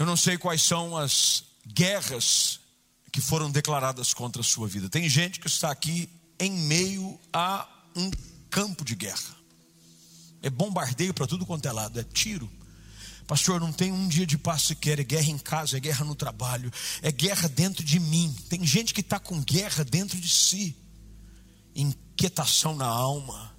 Eu 0.00 0.06
não 0.06 0.16
sei 0.16 0.38
quais 0.38 0.62
são 0.62 0.96
as 0.96 1.44
guerras 1.74 2.58
que 3.12 3.20
foram 3.20 3.50
declaradas 3.50 4.14
contra 4.14 4.40
a 4.40 4.44
sua 4.44 4.66
vida. 4.66 4.88
Tem 4.88 5.06
gente 5.06 5.38
que 5.38 5.46
está 5.46 5.70
aqui 5.70 6.08
em 6.38 6.50
meio 6.50 7.20
a 7.30 7.68
um 7.94 8.10
campo 8.48 8.82
de 8.82 8.94
guerra. 8.94 9.36
É 10.40 10.48
bombardeio 10.48 11.12
para 11.12 11.26
tudo 11.26 11.44
quanto 11.44 11.68
é 11.68 11.72
lado, 11.72 12.00
é 12.00 12.02
tiro. 12.02 12.50
Pastor, 13.26 13.60
não 13.60 13.74
tem 13.74 13.92
um 13.92 14.08
dia 14.08 14.26
de 14.26 14.38
paz 14.38 14.62
sequer, 14.62 14.98
é 14.98 15.04
guerra 15.04 15.28
em 15.28 15.36
casa, 15.36 15.76
é 15.76 15.80
guerra 15.80 16.02
no 16.02 16.14
trabalho, 16.14 16.72
é 17.02 17.12
guerra 17.12 17.46
dentro 17.46 17.84
de 17.84 18.00
mim. 18.00 18.34
Tem 18.48 18.64
gente 18.64 18.94
que 18.94 19.02
está 19.02 19.18
com 19.18 19.38
guerra 19.42 19.84
dentro 19.84 20.18
de 20.18 20.30
si, 20.30 20.74
inquietação 21.74 22.74
na 22.74 22.86
alma, 22.86 23.54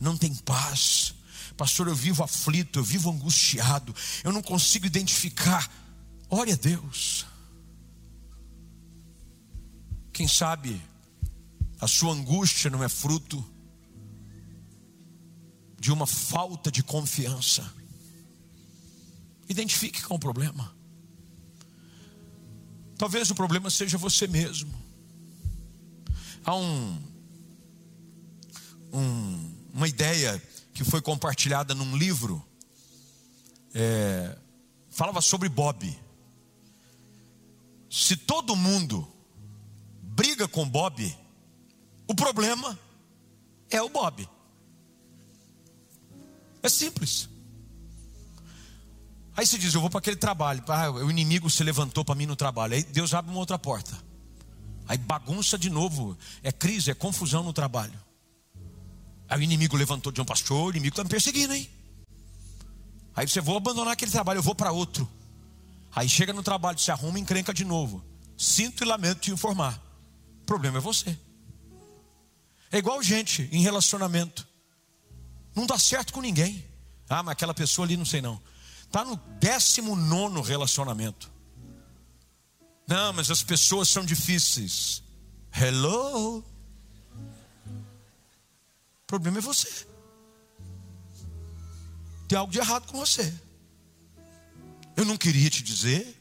não 0.00 0.16
tem 0.16 0.34
paz. 0.34 1.14
Pastor, 1.60 1.88
eu 1.88 1.94
vivo 1.94 2.24
aflito, 2.24 2.78
eu 2.78 2.82
vivo 2.82 3.10
angustiado, 3.10 3.94
eu 4.24 4.32
não 4.32 4.40
consigo 4.40 4.86
identificar. 4.86 5.70
Ore 6.30 6.52
a 6.52 6.56
Deus. 6.56 7.26
Quem 10.10 10.26
sabe 10.26 10.80
a 11.78 11.86
sua 11.86 12.14
angústia 12.14 12.70
não 12.70 12.82
é 12.82 12.88
fruto 12.88 13.44
de 15.78 15.92
uma 15.92 16.06
falta 16.06 16.72
de 16.72 16.82
confiança. 16.82 17.70
Identifique 19.46 20.02
com 20.02 20.14
o 20.14 20.18
problema. 20.18 20.74
Talvez 22.96 23.30
o 23.30 23.34
problema 23.34 23.68
seja 23.68 23.98
você 23.98 24.26
mesmo. 24.26 24.72
Há 26.42 26.56
um, 26.56 27.02
um, 28.94 29.54
uma 29.74 29.86
ideia 29.86 30.42
que 30.72 30.84
foi 30.84 31.00
compartilhada 31.00 31.74
num 31.74 31.96
livro, 31.96 32.44
é, 33.74 34.36
falava 34.90 35.20
sobre 35.20 35.48
Bob. 35.48 35.98
Se 37.90 38.16
todo 38.16 38.56
mundo 38.56 39.06
briga 40.02 40.46
com 40.46 40.68
Bob, 40.68 41.16
o 42.06 42.14
problema 42.14 42.78
é 43.70 43.80
o 43.82 43.88
Bob. 43.88 44.28
É 46.62 46.68
simples. 46.68 47.28
Aí 49.36 49.46
você 49.46 49.56
diz: 49.56 49.74
Eu 49.74 49.80
vou 49.80 49.90
para 49.90 49.98
aquele 49.98 50.16
trabalho. 50.16 50.62
Ah, 50.68 50.90
o 50.90 51.10
inimigo 51.10 51.48
se 51.48 51.64
levantou 51.64 52.04
para 52.04 52.14
mim 52.14 52.26
no 52.26 52.36
trabalho. 52.36 52.74
Aí 52.74 52.82
Deus 52.82 53.14
abre 53.14 53.30
uma 53.30 53.40
outra 53.40 53.58
porta. 53.58 53.96
Aí 54.86 54.98
bagunça 54.98 55.56
de 55.56 55.70
novo. 55.70 56.16
É 56.42 56.52
crise, 56.52 56.90
é 56.90 56.94
confusão 56.94 57.42
no 57.42 57.52
trabalho. 57.52 57.98
Aí 59.30 59.38
o 59.38 59.42
inimigo 59.44 59.76
levantou 59.76 60.10
de 60.10 60.20
um 60.20 60.24
pastor, 60.24 60.66
o 60.66 60.70
inimigo 60.70 60.92
está 60.92 61.04
me 61.04 61.08
perseguindo, 61.08 61.54
hein? 61.54 61.70
Aí 63.14 63.28
você 63.28 63.40
vou 63.40 63.56
abandonar 63.56 63.92
aquele 63.92 64.10
trabalho, 64.10 64.38
eu 64.38 64.42
vou 64.42 64.56
para 64.56 64.72
outro. 64.72 65.08
Aí 65.94 66.08
chega 66.08 66.32
no 66.32 66.42
trabalho, 66.42 66.80
se 66.80 66.90
arruma 66.90 67.16
e 67.16 67.22
encrenca 67.22 67.54
de 67.54 67.64
novo. 67.64 68.04
Sinto 68.36 68.82
e 68.82 68.86
lamento 68.86 69.20
te 69.20 69.30
informar. 69.30 69.80
O 70.42 70.46
problema 70.46 70.78
é 70.78 70.80
você. 70.80 71.16
É 72.72 72.78
igual 72.78 73.00
gente 73.04 73.48
em 73.52 73.62
relacionamento. 73.62 74.46
Não 75.54 75.64
dá 75.64 75.78
certo 75.78 76.12
com 76.12 76.20
ninguém. 76.20 76.64
Ah, 77.08 77.22
mas 77.22 77.32
aquela 77.32 77.54
pessoa 77.54 77.86
ali 77.86 77.96
não 77.96 78.04
sei 78.04 78.20
não. 78.20 78.40
Está 78.82 79.04
no 79.04 79.16
19 79.38 80.48
relacionamento. 80.48 81.30
Não, 82.86 83.12
mas 83.12 83.30
as 83.30 83.44
pessoas 83.44 83.88
são 83.88 84.04
difíceis. 84.04 85.04
Hello. 85.52 86.44
Problema 89.10 89.38
é 89.38 89.40
você. 89.40 89.88
Tem 92.28 92.38
algo 92.38 92.52
de 92.52 92.60
errado 92.60 92.86
com 92.86 92.96
você. 92.96 93.34
Eu 94.96 95.04
não 95.04 95.16
queria 95.16 95.50
te 95.50 95.64
dizer, 95.64 96.16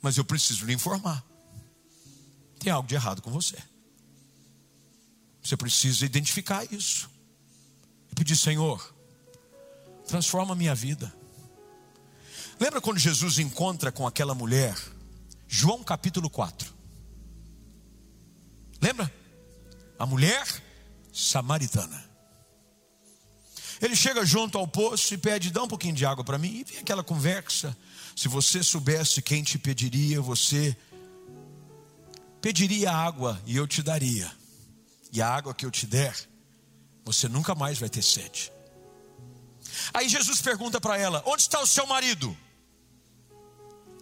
mas 0.00 0.18
eu 0.18 0.24
preciso 0.24 0.64
lhe 0.64 0.72
informar. 0.72 1.20
Tem 2.60 2.72
algo 2.72 2.88
de 2.88 2.94
errado 2.94 3.22
com 3.22 3.30
você. 3.32 3.58
Você 5.42 5.56
precisa 5.56 6.06
identificar 6.06 6.64
isso 6.72 7.10
e 8.12 8.14
pedir: 8.14 8.36
Senhor, 8.36 8.94
transforma 10.06 10.52
a 10.52 10.56
minha 10.56 10.76
vida. 10.76 11.12
Lembra 12.60 12.80
quando 12.80 12.98
Jesus 12.98 13.40
encontra 13.40 13.90
com 13.90 14.06
aquela 14.06 14.32
mulher? 14.32 14.78
João 15.48 15.82
capítulo 15.82 16.30
4. 16.30 16.72
Lembra? 18.80 19.12
A 19.98 20.06
mulher 20.06 20.69
samaritana. 21.20 22.10
Ele 23.80 23.96
chega 23.96 24.24
junto 24.24 24.58
ao 24.58 24.66
poço 24.66 25.14
e 25.14 25.18
pede: 25.18 25.50
dá 25.50 25.62
um 25.62 25.68
pouquinho 25.68 25.94
de 25.94 26.04
água 26.04 26.24
para 26.24 26.38
mim. 26.38 26.60
E 26.60 26.64
vem 26.64 26.78
aquela 26.78 27.02
conversa. 27.02 27.76
Se 28.16 28.28
você 28.28 28.62
soubesse 28.62 29.22
quem 29.22 29.42
te 29.42 29.58
pediria, 29.58 30.20
você 30.20 30.76
pediria 32.40 32.92
água 32.92 33.40
e 33.46 33.56
eu 33.56 33.66
te 33.66 33.82
daria. 33.82 34.30
E 35.12 35.20
a 35.20 35.28
água 35.28 35.54
que 35.54 35.64
eu 35.64 35.70
te 35.70 35.86
der, 35.86 36.14
você 37.04 37.28
nunca 37.28 37.54
mais 37.54 37.78
vai 37.78 37.88
ter 37.88 38.02
sede. 38.02 38.52
Aí 39.92 40.08
Jesus 40.08 40.40
pergunta 40.40 40.80
para 40.80 40.98
ela: 40.98 41.22
Onde 41.26 41.42
está 41.42 41.60
o 41.60 41.66
seu 41.66 41.86
marido? 41.86 42.36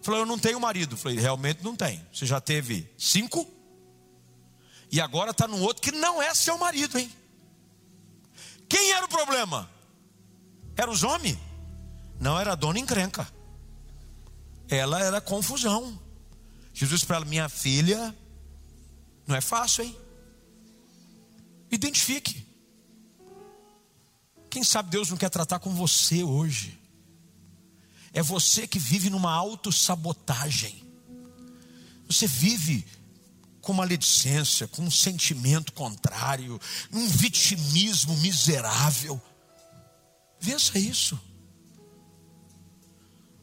Falou: 0.03 0.21
Eu 0.21 0.27
não 0.27 0.39
tenho 0.39 0.59
marido. 0.59 0.97
Falei: 0.97 1.19
Realmente 1.19 1.63
não 1.63 1.77
tem. 1.77 2.05
Você 2.13 2.27
já 2.27 2.41
teve 2.41 2.91
cinco? 2.99 3.58
E 4.91 5.01
agora 5.01 5.33
está 5.33 5.47
num 5.47 5.61
outro 5.63 5.83
que 5.83 5.93
não 5.93 6.21
é 6.23 6.35
seu 6.35 6.57
marido, 6.57 6.99
hein? 6.99 7.11
Quem 8.69 8.93
era 8.93 9.05
o 9.05 9.09
problema? 9.09 9.69
Era 10.77 10.91
os 10.91 11.03
homens? 11.03 11.39
Não, 12.21 12.39
era 12.39 12.53
a 12.53 12.55
dona 12.55 12.79
encrenca. 12.79 13.31
Ela 14.69 15.01
era 15.03 15.21
confusão. 15.21 15.99
Jesus 16.73 17.05
para 17.05 17.17
ela: 17.17 17.25
Minha 17.25 17.49
filha, 17.49 18.15
não 19.27 19.37
é 19.37 19.41
fácil, 19.41 19.85
hein? 19.85 19.97
Identifique. 21.71 22.47
Quem 24.51 24.65
sabe 24.65 24.91
Deus 24.91 25.11
não 25.11 25.17
quer 25.17 25.29
tratar 25.29 25.59
com 25.59 25.75
você 25.75 26.23
hoje. 26.23 26.79
É 28.13 28.23
você 28.23 28.67
que 28.67 28.79
vive 28.79 29.11
numa 29.11 29.33
autossabotagem. 29.33 30.83
Você 32.07 32.27
vive 32.27 32.87
com 33.69 33.75
maledicência, 33.75 34.67
com 34.67 34.81
um 34.81 34.91
sentimento 34.91 35.75
contrário, 35.75 36.59
um 36.91 37.07
vitimismo 37.07 38.17
miserável. 38.17 39.21
Vença 40.41 40.79
isso. 40.79 41.21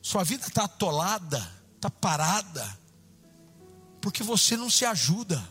Sua 0.01 0.23
vida 0.23 0.47
está 0.47 0.63
atolada, 0.63 1.47
está 1.75 1.91
parada, 1.91 2.79
porque 4.01 4.23
você 4.23 4.57
não 4.57 4.67
se 4.67 4.83
ajuda. 4.83 5.47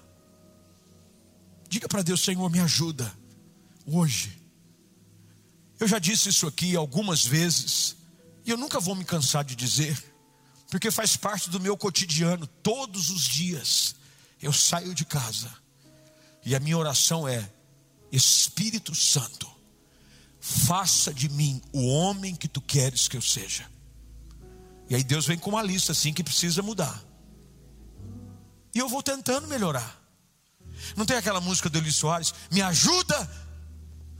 Diga 1.68 1.88
para 1.88 2.02
Deus, 2.02 2.24
Senhor, 2.24 2.50
me 2.50 2.58
ajuda 2.58 3.16
hoje. 3.86 4.36
Eu 5.78 5.86
já 5.86 6.00
disse 6.00 6.30
isso 6.30 6.48
aqui 6.48 6.74
algumas 6.74 7.24
vezes, 7.24 7.96
e 8.44 8.50
eu 8.50 8.56
nunca 8.56 8.80
vou 8.80 8.96
me 8.96 9.04
cansar 9.04 9.44
de 9.44 9.54
dizer, 9.54 9.96
porque 10.68 10.90
faz 10.90 11.16
parte 11.16 11.48
do 11.48 11.60
meu 11.60 11.76
cotidiano, 11.76 12.44
todos 12.48 13.08
os 13.10 13.22
dias 13.22 14.02
eu 14.44 14.52
saio 14.52 14.94
de 14.94 15.04
casa, 15.04 15.50
e 16.44 16.54
a 16.54 16.60
minha 16.60 16.76
oração 16.76 17.26
é: 17.26 17.50
Espírito 18.12 18.94
Santo, 18.94 19.50
faça 20.38 21.12
de 21.12 21.28
mim 21.30 21.62
o 21.72 21.86
homem 21.88 22.36
que 22.36 22.46
tu 22.46 22.60
queres 22.60 23.08
que 23.08 23.16
eu 23.16 23.22
seja. 23.22 23.66
E 24.88 24.94
aí 24.94 25.02
Deus 25.02 25.26
vem 25.26 25.38
com 25.38 25.48
uma 25.50 25.62
lista 25.62 25.92
assim 25.92 26.12
que 26.12 26.22
precisa 26.22 26.62
mudar. 26.62 27.02
E 28.74 28.78
eu 28.78 28.88
vou 28.88 29.02
tentando 29.02 29.48
melhorar. 29.48 29.98
Não 30.94 31.06
tem 31.06 31.16
aquela 31.16 31.40
música 31.40 31.70
do 31.70 31.78
Eli 31.78 31.90
Soares? 31.90 32.34
Me 32.50 32.60
ajuda 32.60 33.30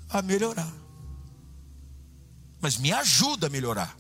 a 0.09 0.22
melhorar. 0.22 0.72
Mas 2.62 2.79
me 2.79 2.91
ajuda 2.93 3.49
a 3.49 3.51
melhorar. 3.51 3.95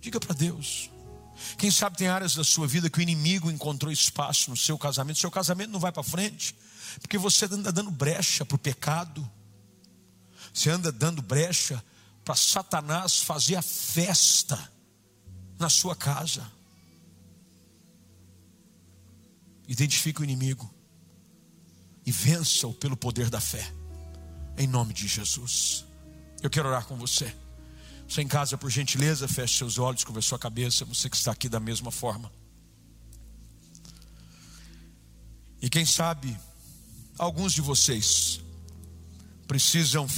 Diga 0.00 0.18
para 0.18 0.34
Deus. 0.34 0.88
Quem 1.56 1.70
sabe 1.70 1.96
tem 1.96 2.08
áreas 2.08 2.34
da 2.34 2.44
sua 2.44 2.66
vida 2.66 2.90
que 2.90 2.98
o 2.98 3.02
inimigo 3.02 3.50
encontrou 3.50 3.92
espaço 3.92 4.50
no 4.50 4.56
seu 4.56 4.78
casamento. 4.78 5.18
Seu 5.18 5.30
casamento 5.30 5.70
não 5.70 5.80
vai 5.80 5.92
para 5.92 6.02
frente, 6.02 6.54
porque 7.00 7.18
você 7.18 7.46
anda 7.46 7.72
dando 7.72 7.90
brecha 7.90 8.44
para 8.44 8.56
o 8.56 8.58
pecado. 8.58 9.28
Você 10.52 10.70
anda 10.70 10.90
dando 10.90 11.22
brecha 11.22 11.82
para 12.24 12.34
Satanás 12.34 13.20
fazer 13.20 13.56
a 13.56 13.62
festa 13.62 14.70
na 15.58 15.68
sua 15.68 15.94
casa. 15.94 16.46
Identifique 19.68 20.20
o 20.20 20.24
inimigo 20.24 20.72
e 22.04 22.10
vença-o 22.10 22.74
pelo 22.74 22.96
poder 22.96 23.30
da 23.30 23.40
fé, 23.40 23.72
em 24.58 24.66
nome 24.66 24.92
de 24.92 25.06
Jesus. 25.06 25.84
Eu 26.42 26.50
quero 26.50 26.68
orar 26.68 26.86
com 26.86 26.96
você. 26.96 27.32
Você 28.10 28.22
em 28.22 28.26
casa, 28.26 28.58
por 28.58 28.68
gentileza, 28.68 29.28
feche 29.28 29.58
seus 29.58 29.78
olhos, 29.78 30.02
cobre 30.02 30.20
sua 30.20 30.36
cabeça. 30.36 30.84
Você 30.84 31.08
que 31.08 31.16
está 31.16 31.30
aqui 31.30 31.48
da 31.48 31.60
mesma 31.60 31.92
forma. 31.92 32.32
E 35.62 35.70
quem 35.70 35.86
sabe, 35.86 36.36
alguns 37.16 37.52
de 37.52 37.60
vocês 37.60 38.40
precisam 39.46 40.08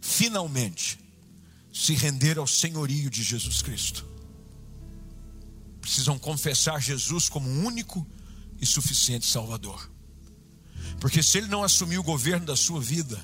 finalmente 0.00 0.98
se 1.70 1.92
render 1.92 2.38
ao 2.38 2.46
senhorio 2.46 3.10
de 3.10 3.22
Jesus 3.22 3.60
Cristo. 3.60 4.06
Precisam 5.82 6.18
confessar 6.18 6.80
Jesus 6.80 7.28
como 7.28 7.46
único 7.46 8.06
e 8.58 8.64
suficiente 8.64 9.26
Salvador. 9.26 9.90
Porque 10.98 11.22
se 11.22 11.36
ele 11.36 11.48
não 11.48 11.62
assumir 11.62 11.98
o 11.98 12.02
governo 12.02 12.46
da 12.46 12.56
sua 12.56 12.80
vida, 12.80 13.22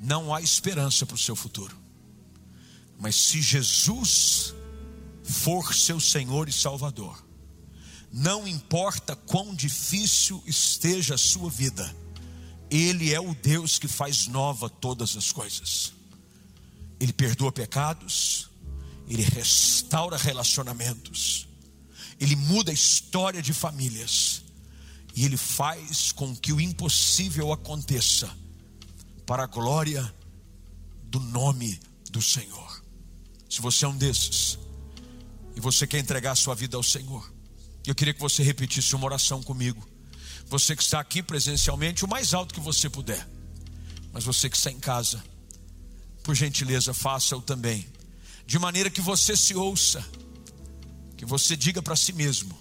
não 0.00 0.32
há 0.32 0.40
esperança 0.40 1.04
para 1.04 1.16
o 1.16 1.18
seu 1.18 1.34
futuro. 1.34 1.79
Mas 3.00 3.16
se 3.16 3.40
Jesus 3.40 4.54
for 5.24 5.74
seu 5.74 5.98
Senhor 5.98 6.50
e 6.50 6.52
Salvador, 6.52 7.24
não 8.12 8.46
importa 8.46 9.16
quão 9.16 9.54
difícil 9.54 10.42
esteja 10.46 11.14
a 11.14 11.18
sua 11.18 11.48
vida, 11.48 11.96
Ele 12.70 13.14
é 13.14 13.18
o 13.18 13.34
Deus 13.34 13.78
que 13.78 13.88
faz 13.88 14.26
nova 14.26 14.68
todas 14.68 15.16
as 15.16 15.32
coisas. 15.32 15.94
Ele 17.00 17.12
perdoa 17.12 17.50
pecados, 17.50 18.50
Ele 19.08 19.22
restaura 19.22 20.18
relacionamentos, 20.18 21.48
Ele 22.20 22.36
muda 22.36 22.70
a 22.70 22.74
história 22.74 23.40
de 23.40 23.54
famílias 23.54 24.42
e 25.16 25.24
Ele 25.24 25.38
faz 25.38 26.12
com 26.12 26.36
que 26.36 26.52
o 26.52 26.60
impossível 26.60 27.50
aconteça, 27.50 28.30
para 29.24 29.44
a 29.44 29.46
glória 29.46 30.12
do 31.04 31.20
nome 31.20 31.80
do 32.10 32.20
Senhor. 32.20 32.69
Se 33.50 33.60
você 33.60 33.84
é 33.84 33.88
um 33.88 33.96
desses, 33.96 34.56
e 35.56 35.60
você 35.60 35.84
quer 35.84 35.98
entregar 35.98 36.32
a 36.32 36.36
sua 36.36 36.54
vida 36.54 36.76
ao 36.76 36.82
Senhor, 36.84 37.30
eu 37.84 37.94
queria 37.94 38.14
que 38.14 38.20
você 38.20 38.44
repetisse 38.44 38.94
uma 38.94 39.04
oração 39.04 39.42
comigo. 39.42 39.86
Você 40.46 40.76
que 40.76 40.82
está 40.82 41.00
aqui 41.00 41.22
presencialmente, 41.22 42.04
o 42.04 42.08
mais 42.08 42.32
alto 42.32 42.54
que 42.54 42.60
você 42.60 42.88
puder, 42.88 43.28
mas 44.12 44.22
você 44.22 44.48
que 44.48 44.56
está 44.56 44.70
em 44.70 44.78
casa, 44.78 45.22
por 46.22 46.34
gentileza, 46.34 46.94
faça-o 46.94 47.42
também, 47.42 47.86
de 48.46 48.58
maneira 48.58 48.88
que 48.88 49.00
você 49.00 49.36
se 49.36 49.54
ouça, 49.54 50.04
que 51.16 51.24
você 51.24 51.56
diga 51.56 51.82
para 51.82 51.96
si 51.96 52.12
mesmo: 52.12 52.56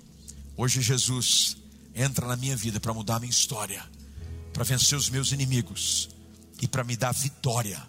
hoje 0.58 0.82
Jesus 0.82 1.56
entra 1.94 2.28
na 2.28 2.36
minha 2.36 2.56
vida 2.56 2.80
para 2.80 2.94
mudar 2.94 3.18
a 3.18 3.20
minha 3.20 3.30
história, 3.30 3.84
para 4.52 4.64
vencer 4.64 4.98
os 4.98 5.10
meus 5.10 5.32
inimigos 5.32 6.10
e 6.60 6.68
para 6.68 6.84
me 6.84 6.98
dar 6.98 7.12
vitória 7.12 7.82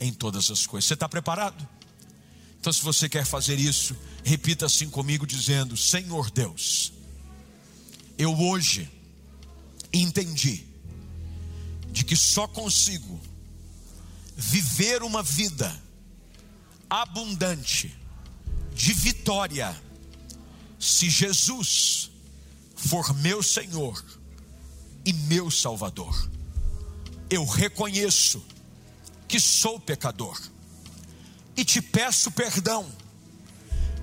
em 0.00 0.12
todas 0.12 0.50
as 0.50 0.66
coisas. 0.66 0.88
Você 0.88 0.94
está 0.94 1.08
preparado? 1.08 1.73
Então, 2.64 2.72
se 2.72 2.82
você 2.82 3.10
quer 3.10 3.26
fazer 3.26 3.60
isso, 3.60 3.94
repita 4.24 4.64
assim 4.64 4.88
comigo, 4.88 5.26
dizendo: 5.26 5.76
Senhor 5.76 6.30
Deus, 6.30 6.94
eu 8.16 8.34
hoje 8.40 8.90
entendi 9.92 10.64
de 11.92 12.02
que 12.02 12.16
só 12.16 12.48
consigo 12.48 13.20
viver 14.34 15.02
uma 15.02 15.22
vida 15.22 15.78
abundante 16.88 17.94
de 18.74 18.94
vitória 18.94 19.78
se 20.80 21.10
Jesus 21.10 22.10
for 22.74 23.12
meu 23.16 23.42
Senhor 23.42 24.02
e 25.04 25.12
meu 25.12 25.50
Salvador. 25.50 26.30
Eu 27.28 27.44
reconheço 27.44 28.42
que 29.28 29.38
sou 29.38 29.78
pecador 29.78 30.53
e 31.56 31.64
te 31.64 31.80
peço 31.80 32.30
perdão 32.30 32.90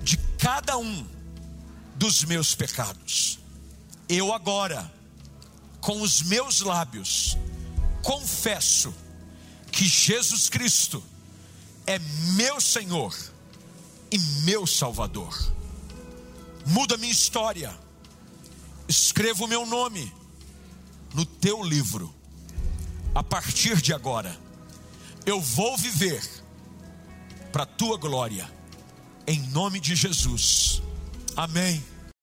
de 0.02 0.16
cada 0.38 0.76
um 0.78 1.06
dos 1.94 2.24
meus 2.24 2.54
pecados. 2.54 3.38
Eu 4.08 4.32
agora, 4.32 4.92
com 5.80 6.00
os 6.00 6.22
meus 6.22 6.60
lábios, 6.60 7.36
confesso 8.02 8.94
que 9.70 9.86
Jesus 9.86 10.48
Cristo 10.48 11.02
é 11.86 11.98
meu 12.34 12.60
Senhor 12.60 13.16
e 14.10 14.18
meu 14.44 14.66
Salvador. 14.66 15.52
Muda 16.66 16.96
minha 16.96 17.12
história 17.12 17.76
escreva 18.88 19.44
o 19.44 19.48
meu 19.48 19.64
nome 19.66 20.12
no 21.14 21.24
teu 21.24 21.62
livro. 21.62 22.14
A 23.14 23.22
partir 23.22 23.80
de 23.80 23.92
agora, 23.92 24.38
eu 25.26 25.40
vou 25.40 25.76
viver 25.76 26.22
para 27.52 27.64
a 27.64 27.66
tua 27.66 27.98
glória, 27.98 28.50
em 29.26 29.38
nome 29.50 29.78
de 29.78 29.94
Jesus. 29.94 30.82
Amém. 31.36 31.91